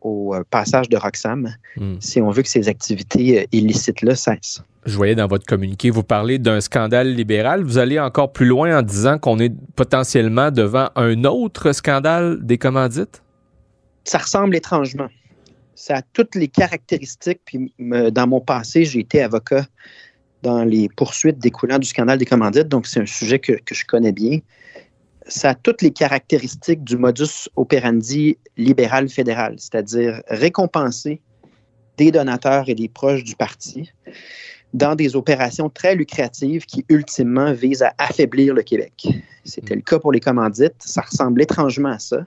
au 0.05 0.35
euh, 0.35 0.43
passage 0.51 0.89
de 0.89 0.97
Roxham 0.97 1.55
Hmm. 1.77 1.95
si 2.01 2.21
on 2.21 2.31
veut 2.31 2.43
que 2.43 2.49
ces 2.49 2.69
activités 2.69 3.41
euh, 3.41 3.45
illicites-là 3.53 4.15
cessent. 4.15 4.63
Je 4.85 4.97
voyais 4.97 5.15
dans 5.15 5.27
votre 5.27 5.47
communiqué, 5.47 5.91
vous 5.91 6.03
parlez 6.03 6.39
d'un 6.39 6.61
scandale 6.61 7.15
libéral. 7.15 7.63
Vous 7.63 7.79
allez 7.79 7.99
encore 7.99 8.33
plus 8.33 8.47
loin 8.47 8.79
en 8.79 8.83
disant 8.83 9.19
qu'on 9.19 9.39
est 9.39 9.53
potentiellement 9.75 10.51
devant 10.51 10.91
un 10.97 11.25
autre 11.25 11.73
scandale 11.73 12.39
des 12.43 12.59
commandites? 12.59 13.23
ça 14.05 14.19
ressemble 14.19 14.57
étrangement. 14.57 15.09
Ça 15.75 15.97
a 15.97 16.03
toutes 16.03 16.35
les 16.35 16.49
caractéristiques. 16.49 17.41
Puis 17.45 17.73
dans 17.79 18.27
mon 18.27 18.41
passé, 18.41 18.85
j'ai 18.85 19.01
été 19.01 19.23
avocat 19.23 19.67
dans 20.43 20.65
les 20.65 20.89
poursuites 20.89 21.39
découlant 21.39 21.79
du 21.79 21.87
scandale 21.87 22.19
des 22.19 22.27
commandites, 22.27 22.69
donc 22.69 22.87
c'est 22.87 23.01
un 23.01 23.07
sujet 23.07 23.39
que, 23.39 23.53
que 23.53 23.75
je 23.75 23.85
connais 23.87 24.13
bien. 24.13 24.41
Ça 25.27 25.51
a 25.51 25.55
toutes 25.55 25.83
les 25.83 25.93
caractéristiques 25.93 26.85
du 26.85 26.97
modus 26.97 27.49
operandi 27.57 28.39
libéral 28.57 29.09
fédéral, 29.09 29.55
c'est-à-dire 29.59 30.23
récompenser 30.29 31.21
des 31.97 32.11
donateurs 32.11 32.69
et 32.69 32.75
des 32.75 32.89
proches 32.89 33.25
du 33.25 33.37
parti 33.37 33.93
dans 34.75 34.95
des 34.95 35.17
opérations 35.17 35.69
très 35.69 35.95
lucratives 35.95 36.65
qui 36.65 36.85
ultimement 36.89 37.53
visent 37.53 37.83
à 37.83 37.95
affaiblir 37.99 38.55
le 38.55 38.63
Québec. 38.63 39.07
C'était 39.45 39.75
le 39.75 39.83
cas 39.83 39.99
pour 39.99 40.13
les 40.13 40.21
commandites. 40.21 40.75
Ça 40.79 41.03
ressemble 41.03 41.43
étrangement 41.43 41.91
à 41.91 41.99
ça. 41.99 42.27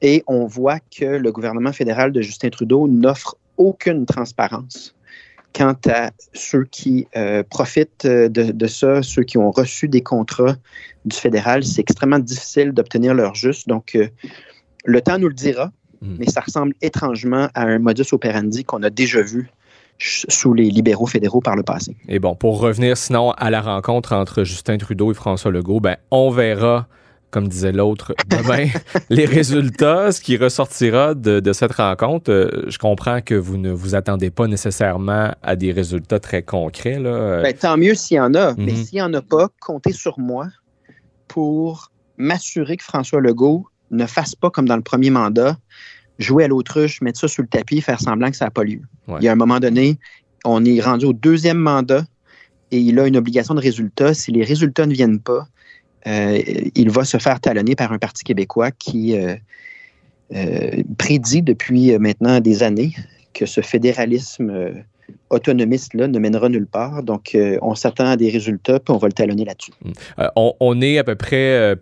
Et 0.00 0.22
on 0.26 0.46
voit 0.46 0.78
que 0.78 1.04
le 1.04 1.32
gouvernement 1.32 1.72
fédéral 1.72 2.12
de 2.12 2.22
Justin 2.22 2.50
Trudeau 2.50 2.88
n'offre 2.88 3.36
aucune 3.58 4.06
transparence 4.06 4.95
quant 5.56 5.76
à 5.88 6.10
ceux 6.34 6.64
qui 6.64 7.08
euh, 7.16 7.42
profitent 7.48 8.04
euh, 8.04 8.28
de, 8.28 8.52
de 8.52 8.66
ça, 8.66 9.02
ceux 9.02 9.22
qui 9.22 9.38
ont 9.38 9.50
reçu 9.50 9.88
des 9.88 10.02
contrats 10.02 10.56
du 11.06 11.16
fédéral. 11.16 11.64
C'est 11.64 11.80
extrêmement 11.80 12.18
difficile 12.18 12.72
d'obtenir 12.72 13.14
leur 13.14 13.34
juste. 13.34 13.66
Donc, 13.66 13.94
euh, 13.94 14.08
le 14.84 15.00
temps 15.00 15.18
nous 15.18 15.28
le 15.28 15.34
dira, 15.34 15.72
mais 16.02 16.26
ça 16.26 16.42
ressemble 16.42 16.74
étrangement 16.82 17.48
à 17.54 17.62
un 17.62 17.78
modus 17.78 18.12
operandi 18.12 18.64
qu'on 18.64 18.82
a 18.82 18.90
déjà 18.90 19.22
vu 19.22 19.50
sous 19.98 20.52
les 20.52 20.70
libéraux 20.70 21.06
fédéraux 21.06 21.40
par 21.40 21.56
le 21.56 21.62
passé. 21.62 21.96
Et 22.06 22.18
bon, 22.18 22.36
pour 22.36 22.60
revenir 22.60 22.96
sinon 22.96 23.30
à 23.32 23.50
la 23.50 23.62
rencontre 23.62 24.12
entre 24.12 24.44
Justin 24.44 24.76
Trudeau 24.76 25.10
et 25.10 25.14
François 25.14 25.50
Legault, 25.50 25.80
ben, 25.80 25.96
on 26.10 26.30
verra, 26.30 26.86
comme 27.30 27.48
disait 27.48 27.72
l'autre, 27.72 28.14
demain, 28.28 28.68
les 29.10 29.26
résultats, 29.26 30.12
ce 30.12 30.20
qui 30.20 30.36
ressortira 30.36 31.14
de, 31.14 31.40
de 31.40 31.52
cette 31.52 31.72
rencontre. 31.72 32.30
Euh, 32.30 32.64
je 32.68 32.78
comprends 32.78 33.20
que 33.20 33.34
vous 33.34 33.58
ne 33.58 33.70
vous 33.72 33.94
attendez 33.94 34.30
pas 34.30 34.46
nécessairement 34.46 35.34
à 35.42 35.56
des 35.56 35.72
résultats 35.72 36.20
très 36.20 36.42
concrets. 36.42 36.98
Là. 36.98 37.42
Ben, 37.42 37.52
tant 37.54 37.76
mieux 37.76 37.94
s'il 37.94 38.16
y 38.16 38.20
en 38.20 38.32
a, 38.34 38.54
mais 38.56 38.72
Mhm. 38.72 38.84
s'il 38.84 38.94
n'y 38.96 39.02
en 39.02 39.12
a 39.14 39.22
pas, 39.22 39.48
comptez 39.60 39.92
sur 39.92 40.18
moi 40.18 40.46
pour 41.28 41.90
m'assurer 42.16 42.76
que 42.76 42.84
François 42.84 43.20
Legault 43.20 43.66
ne 43.90 44.06
fasse 44.06 44.34
pas 44.34 44.50
comme 44.50 44.66
dans 44.66 44.76
le 44.76 44.82
premier 44.82 45.10
mandat, 45.10 45.56
jouer 46.18 46.44
à 46.44 46.48
l'autruche, 46.48 47.02
mettre 47.02 47.20
ça 47.20 47.28
sous 47.28 47.42
le 47.42 47.48
tapis, 47.48 47.80
faire 47.80 48.00
semblant 48.00 48.30
que 48.30 48.36
ça 48.36 48.46
n'a 48.46 48.50
pas 48.50 48.64
lieu. 48.64 48.80
Ouais. 49.08 49.18
Il 49.20 49.24
y 49.24 49.28
a 49.28 49.32
un 49.32 49.36
moment 49.36 49.60
donné, 49.60 49.98
on 50.44 50.64
est 50.64 50.80
rendu 50.80 51.04
au 51.06 51.12
deuxième 51.12 51.58
mandat 51.58 52.04
et 52.70 52.78
il 52.78 52.98
a 52.98 53.06
une 53.06 53.16
obligation 53.16 53.54
de 53.54 53.60
résultat. 53.60 54.14
Si 54.14 54.32
les 54.32 54.44
résultats 54.44 54.86
ne 54.86 54.94
viennent 54.94 55.20
pas, 55.20 55.46
euh, 56.06 56.40
il 56.74 56.90
va 56.90 57.04
se 57.04 57.18
faire 57.18 57.40
talonner 57.40 57.74
par 57.74 57.92
un 57.92 57.98
Parti 57.98 58.24
québécois 58.24 58.70
qui 58.70 59.16
euh, 59.16 59.34
euh, 60.34 60.82
prédit 60.98 61.42
depuis 61.42 61.98
maintenant 61.98 62.40
des 62.40 62.62
années 62.62 62.92
que 63.34 63.46
ce 63.46 63.60
fédéralisme 63.60 64.72
autonomiste-là 65.30 66.08
ne 66.08 66.18
mènera 66.18 66.48
nulle 66.48 66.66
part. 66.66 67.02
Donc, 67.02 67.36
on 67.60 67.74
s'attend 67.74 68.06
à 68.06 68.16
des 68.16 68.30
résultats, 68.30 68.80
puis 68.80 68.94
on 68.94 68.96
va 68.96 69.08
le 69.08 69.12
talonner 69.12 69.44
là-dessus. 69.44 69.72
Euh, 70.18 70.28
on, 70.36 70.80
est 70.80 70.98
à 70.98 71.04
peu 71.04 71.16
près 71.16 71.76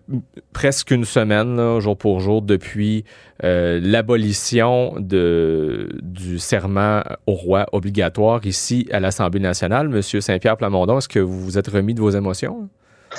presque 0.53 0.91
une 0.91 1.05
semaine, 1.05 1.79
jour 1.79 1.97
pour 1.97 2.21
jour, 2.21 2.43
depuis 2.43 3.05
l'abolition 3.41 4.95
du 4.99 6.39
serment 6.39 7.03
au 7.27 7.35
roi 7.35 7.67
obligatoire 7.73 8.45
ici 8.47 8.89
à 8.91 8.99
l'Assemblée 8.99 9.41
nationale. 9.41 9.89
Monsieur 9.89 10.21
Saint-Pierre 10.21 10.57
Plamondon, 10.57 10.99
est-ce 10.99 11.09
que 11.09 11.21
vous 11.21 11.41
vous 11.41 11.57
êtes 11.57 11.69
remis 11.69 11.95
de 11.95 12.01
vos 12.01 12.11
émotions? 12.11 12.69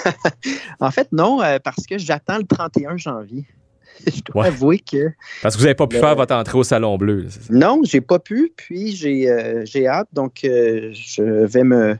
En 0.80 0.92
fait, 0.92 1.08
non, 1.12 1.42
euh, 1.42 1.58
parce 1.64 1.86
que 1.86 1.98
j'attends 1.98 2.38
le 2.38 2.44
31 2.46 2.98
janvier. 2.98 3.46
Je 4.06 4.22
dois 4.22 4.44
Ouais. 4.44 4.48
avouer 4.50 4.80
que 4.80 5.12
Parce 5.42 5.56
que 5.56 5.60
vous 5.60 5.66
n'avez 5.66 5.76
pas 5.76 5.88
pu 5.88 5.96
Le- 5.96 6.02
faire 6.02 6.16
votre 6.16 6.36
entrée 6.36 6.58
au 6.58 6.64
Salon 6.64 6.98
Bleu. 6.98 7.28
ça? 7.30 7.40
non, 7.50 7.82
j'ai 7.84 8.02
pas 8.02 8.20
pu, 8.20 8.52
puis 8.56 8.94
j'ai 8.96 9.30
euh, 9.30 9.64
hâte, 9.88 10.10
donc 10.14 10.42
euh, 10.44 10.92
je 10.94 11.24
vais 11.46 11.64
me 11.64 11.98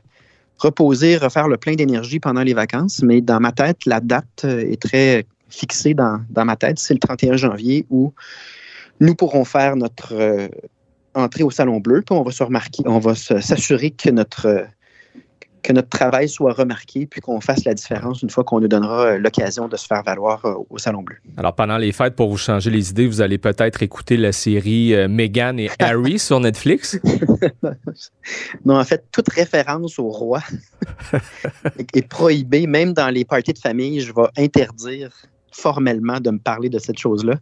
reposer, 0.58 1.16
refaire 1.16 1.48
le 1.48 1.56
plein 1.56 1.74
d'énergie 1.74 2.20
pendant 2.20 2.42
les 2.42 2.54
vacances, 2.54 3.02
mais 3.02 3.20
dans 3.20 3.40
ma 3.40 3.52
tête, 3.52 3.84
la 3.86 4.00
date 4.00 4.44
est 4.44 4.80
très 4.80 5.26
fixée 5.48 5.94
dans, 5.94 6.20
dans 6.30 6.44
ma 6.44 6.56
tête. 6.56 6.78
C'est 6.78 6.94
le 6.94 7.00
31 7.00 7.36
janvier 7.36 7.86
où 7.90 8.12
nous 9.00 9.14
pourrons 9.14 9.44
faire 9.44 9.76
notre 9.76 10.12
euh, 10.14 10.48
entrée 11.14 11.44
au 11.44 11.50
Salon 11.50 11.80
Bleu, 11.80 12.02
puis 12.02 12.14
on 12.16 12.22
va 12.22 12.30
se 12.30 12.42
remarquer, 12.42 12.82
on 12.86 12.98
va 12.98 13.14
s'assurer 13.14 13.90
que 13.90 14.10
notre 14.10 14.66
que 15.66 15.72
notre 15.72 15.88
travail 15.88 16.28
soit 16.28 16.52
remarqué, 16.52 17.06
puis 17.06 17.20
qu'on 17.20 17.40
fasse 17.40 17.64
la 17.64 17.74
différence 17.74 18.22
une 18.22 18.30
fois 18.30 18.44
qu'on 18.44 18.60
nous 18.60 18.68
donnera 18.68 19.06
euh, 19.06 19.18
l'occasion 19.18 19.66
de 19.66 19.76
se 19.76 19.84
faire 19.84 20.04
valoir 20.04 20.44
euh, 20.44 20.54
au 20.70 20.78
Salon 20.78 21.02
Bleu. 21.02 21.16
Alors, 21.36 21.56
pendant 21.56 21.76
les 21.76 21.90
fêtes, 21.90 22.14
pour 22.14 22.30
vous 22.30 22.36
changer 22.38 22.70
les 22.70 22.90
idées, 22.90 23.08
vous 23.08 23.20
allez 23.20 23.36
peut-être 23.36 23.82
écouter 23.82 24.16
la 24.16 24.30
série 24.30 24.94
euh, 24.94 25.08
Meghan 25.08 25.56
et 25.58 25.68
Harry 25.80 26.18
sur 26.28 26.38
Netflix. 26.38 26.98
Non, 28.64 28.78
en 28.78 28.84
fait, 28.84 29.04
toute 29.12 29.28
référence 29.30 29.98
au 29.98 30.08
roi 30.08 30.40
est- 31.78 31.96
est 31.96 32.08
prohibée, 32.08 32.66
même 32.66 32.92
dans 32.92 33.08
les 33.08 33.24
parties 33.24 33.52
de 33.52 33.58
famille. 33.58 34.00
Je 34.00 34.12
vais 34.12 34.26
interdire 34.36 35.10
formellement 35.52 36.20
de 36.20 36.30
me 36.30 36.38
parler 36.38 36.68
de 36.68 36.78
cette 36.78 36.98
chose-là. 36.98 37.34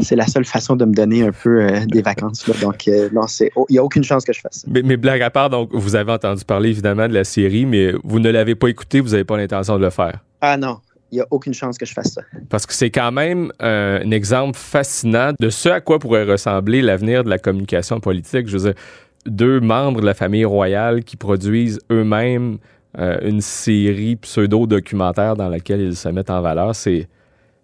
C'est 0.00 0.16
la 0.16 0.26
seule 0.26 0.44
façon 0.44 0.76
de 0.76 0.84
me 0.84 0.92
donner 0.94 1.22
un 1.26 1.32
peu 1.32 1.62
euh, 1.62 1.80
des 1.86 2.02
vacances. 2.02 2.46
là. 2.46 2.54
Donc, 2.62 2.88
euh, 2.88 3.08
non, 3.12 3.26
c'est- 3.26 3.50
oh, 3.56 3.66
il 3.68 3.72
n'y 3.74 3.78
a 3.78 3.84
aucune 3.84 4.04
chance 4.04 4.24
que 4.24 4.32
je 4.32 4.40
fasse 4.40 4.60
ça. 4.60 4.68
Mais, 4.70 4.82
mais 4.82 4.96
blague 4.96 5.22
à 5.22 5.30
part, 5.30 5.50
donc, 5.50 5.70
vous 5.72 5.94
avez 5.96 6.12
entendu 6.12 6.44
parler 6.44 6.70
évidemment 6.70 7.08
de 7.08 7.14
la 7.14 7.24
série, 7.24 7.66
mais 7.66 7.92
vous 8.04 8.18
ne 8.18 8.30
l'avez 8.30 8.54
pas 8.54 8.68
écouté, 8.68 9.00
vous 9.00 9.10
n'avez 9.10 9.24
pas 9.24 9.36
l'intention 9.36 9.76
de 9.78 9.82
le 9.84 9.90
faire. 9.90 10.18
Ah 10.40 10.56
non, 10.56 10.78
il 11.12 11.16
n'y 11.16 11.20
a 11.20 11.26
aucune 11.30 11.54
chance 11.54 11.76
que 11.78 11.86
je 11.86 11.92
fasse 11.92 12.12
ça. 12.14 12.22
Parce 12.48 12.66
que 12.66 12.72
c'est 12.74 12.90
quand 12.90 13.12
même 13.12 13.52
euh, 13.62 14.00
un 14.04 14.10
exemple 14.10 14.56
fascinant 14.58 15.32
de 15.38 15.50
ce 15.50 15.68
à 15.68 15.80
quoi 15.80 15.98
pourrait 15.98 16.24
ressembler 16.24 16.82
l'avenir 16.82 17.24
de 17.24 17.30
la 17.30 17.38
communication 17.38 18.00
politique. 18.00 18.46
Je 18.48 18.56
veux 18.58 18.72
dire, 18.72 18.82
deux 19.26 19.60
membres 19.60 20.00
de 20.00 20.06
la 20.06 20.14
famille 20.14 20.44
royale 20.44 21.04
qui 21.04 21.16
produisent 21.16 21.78
eux-mêmes 21.90 22.58
une 22.98 23.40
série 23.40 24.16
pseudo-documentaire 24.16 25.36
dans 25.36 25.48
laquelle 25.48 25.80
ils 25.80 25.94
se 25.96 26.08
mettent 26.08 26.30
en 26.30 26.40
valeur, 26.40 26.74
c'est, 26.74 27.08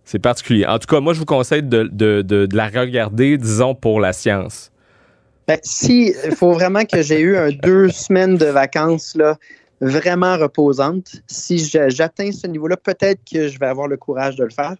c'est 0.06 0.18
particulier. 0.20 0.64
En 0.64 0.78
tout 0.78 0.86
cas, 0.86 1.00
moi, 1.00 1.12
je 1.12 1.18
vous 1.18 1.26
conseille 1.26 1.62
de, 1.62 1.82
de- 1.92 2.22
de- 2.22 2.46
de 2.46 2.56
la 2.56 2.68
regarder, 2.68 3.36
disons, 3.36 3.74
pour 3.74 4.00
la 4.00 4.14
science. 4.14 4.70
Ben, 5.46 5.58
si 5.62 6.14
il 6.24 6.34
faut 6.34 6.52
vraiment 6.52 6.84
que 6.84 7.02
j'ai 7.02 7.20
eu 7.20 7.36
un 7.36 7.50
deux 7.50 7.88
semaines 7.90 8.36
de 8.36 8.46
vacances 8.46 9.14
là, 9.14 9.36
vraiment 9.80 10.36
reposantes, 10.38 11.16
si 11.26 11.58
j'atteins 11.58 12.32
ce 12.32 12.46
niveau-là, 12.46 12.76
peut-être 12.76 13.20
que 13.30 13.48
je 13.48 13.58
vais 13.58 13.66
avoir 13.66 13.88
le 13.88 13.96
courage 13.96 14.36
de 14.36 14.44
le 14.44 14.50
faire. 14.50 14.74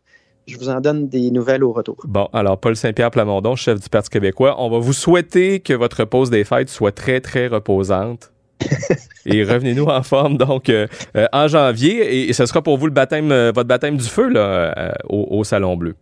Je 0.47 0.57
vous 0.57 0.69
en 0.69 0.81
donne 0.81 1.09
des 1.09 1.33
nouvelles 1.33 1.65
au 1.65 1.73
retour. 1.73 1.97
Bon, 2.05 2.29
alors 2.33 2.59
Paul 2.59 2.77
Saint-Pierre 2.77 3.11
Plamondon, 3.11 3.57
chef 3.57 3.81
du 3.81 3.89
Parti 3.89 4.11
québécois, 4.11 4.55
on 4.59 4.71
va 4.71 4.79
vous 4.79 4.93
souhaiter 4.93 5.59
que 5.59 5.73
votre 5.73 6.05
pause 6.05 6.31
des 6.31 6.45
fêtes 6.45 6.69
soit 6.69 6.93
très, 6.93 7.21
très 7.21 7.49
reposante. 7.49 8.31
et 9.27 9.45
revenez-nous 9.45 9.85
en 9.85 10.03
forme 10.03 10.37
donc 10.39 10.69
euh, 10.69 10.87
euh, 11.17 11.27
en 11.33 11.49
janvier 11.49 11.97
et, 11.97 12.29
et 12.29 12.33
ce 12.33 12.47
sera 12.47 12.63
pour 12.63 12.79
vous 12.79 12.87
le 12.87 12.93
baptême, 12.93 13.31
euh, 13.31 13.53
votre 13.55 13.69
baptême 13.69 13.97
du 13.97 14.05
feu 14.05 14.29
là, 14.29 14.95
au, 15.09 15.39
au 15.39 15.45
Salon 15.45 15.77
Bleu. 15.77 15.95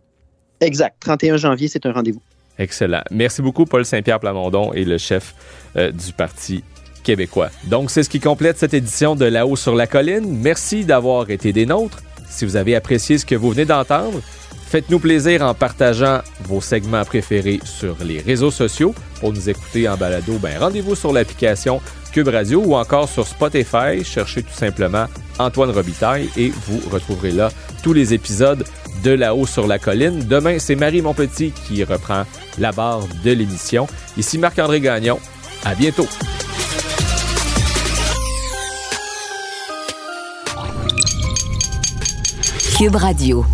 Exact. 0.61 0.95
31 1.01 1.37
janvier, 1.37 1.67
c'est 1.67 1.85
un 1.85 1.91
rendez-vous. 1.91 2.21
Excellent. 2.57 3.01
Merci 3.11 3.41
beaucoup, 3.41 3.65
Paul 3.65 3.85
Saint-Pierre 3.85 4.19
Plamondon 4.19 4.71
et 4.73 4.85
le 4.85 4.97
chef 4.97 5.35
du 5.75 6.13
Parti 6.13 6.63
québécois. 7.03 7.49
Donc, 7.65 7.91
c'est 7.91 8.03
ce 8.03 8.09
qui 8.09 8.21
complète 8.21 8.57
cette 8.57 8.73
édition 8.73 9.15
de 9.15 9.25
La 9.25 9.45
haut 9.45 9.57
sur 9.57 9.75
la 9.75 9.87
colline. 9.87 10.39
Merci 10.41 10.85
d'avoir 10.85 11.29
été 11.29 11.51
des 11.51 11.65
nôtres. 11.65 12.01
Si 12.29 12.45
vous 12.45 12.55
avez 12.55 12.75
apprécié 12.75 13.17
ce 13.17 13.25
que 13.25 13.35
vous 13.35 13.51
venez 13.51 13.65
d'entendre, 13.65 14.21
faites-nous 14.67 14.99
plaisir 14.99 15.41
en 15.41 15.53
partageant 15.53 16.21
vos 16.43 16.61
segments 16.61 17.05
préférés 17.05 17.59
sur 17.63 17.95
les 18.03 18.19
réseaux 18.19 18.51
sociaux. 18.51 18.93
Pour 19.19 19.31
nous 19.31 19.49
écouter 19.49 19.87
en 19.87 19.97
balado, 19.97 20.37
ben, 20.39 20.57
rendez-vous 20.59 20.95
sur 20.95 21.13
l'application 21.13 21.81
Cube 22.11 22.27
Radio 22.29 22.63
ou 22.65 22.75
encore 22.75 23.09
sur 23.09 23.27
Spotify. 23.27 24.03
Cherchez 24.03 24.43
tout 24.43 24.53
simplement 24.53 25.05
Antoine 25.37 25.71
Robitaille 25.71 26.29
et 26.37 26.49
vous 26.67 26.81
retrouverez 26.89 27.31
là 27.31 27.49
tous 27.83 27.93
les 27.93 28.13
épisodes 28.13 28.65
de 29.03 29.11
La 29.11 29.35
haut 29.35 29.45
sur 29.45 29.67
la 29.67 29.79
colline. 29.79 30.25
Demain, 30.25 30.57
c'est 30.59 30.75
Marie 30.75 31.01
Monpetit 31.01 31.51
qui 31.51 31.83
reprend 31.83 32.23
la 32.57 32.71
barre 32.71 33.01
de 33.23 33.31
l'émission. 33.31 33.87
Ici 34.17 34.37
Marc-André 34.37 34.79
Gagnon. 34.79 35.19
À 35.63 35.75
bientôt. 35.75 36.07
Cube 42.77 42.95
Radio. 42.95 43.45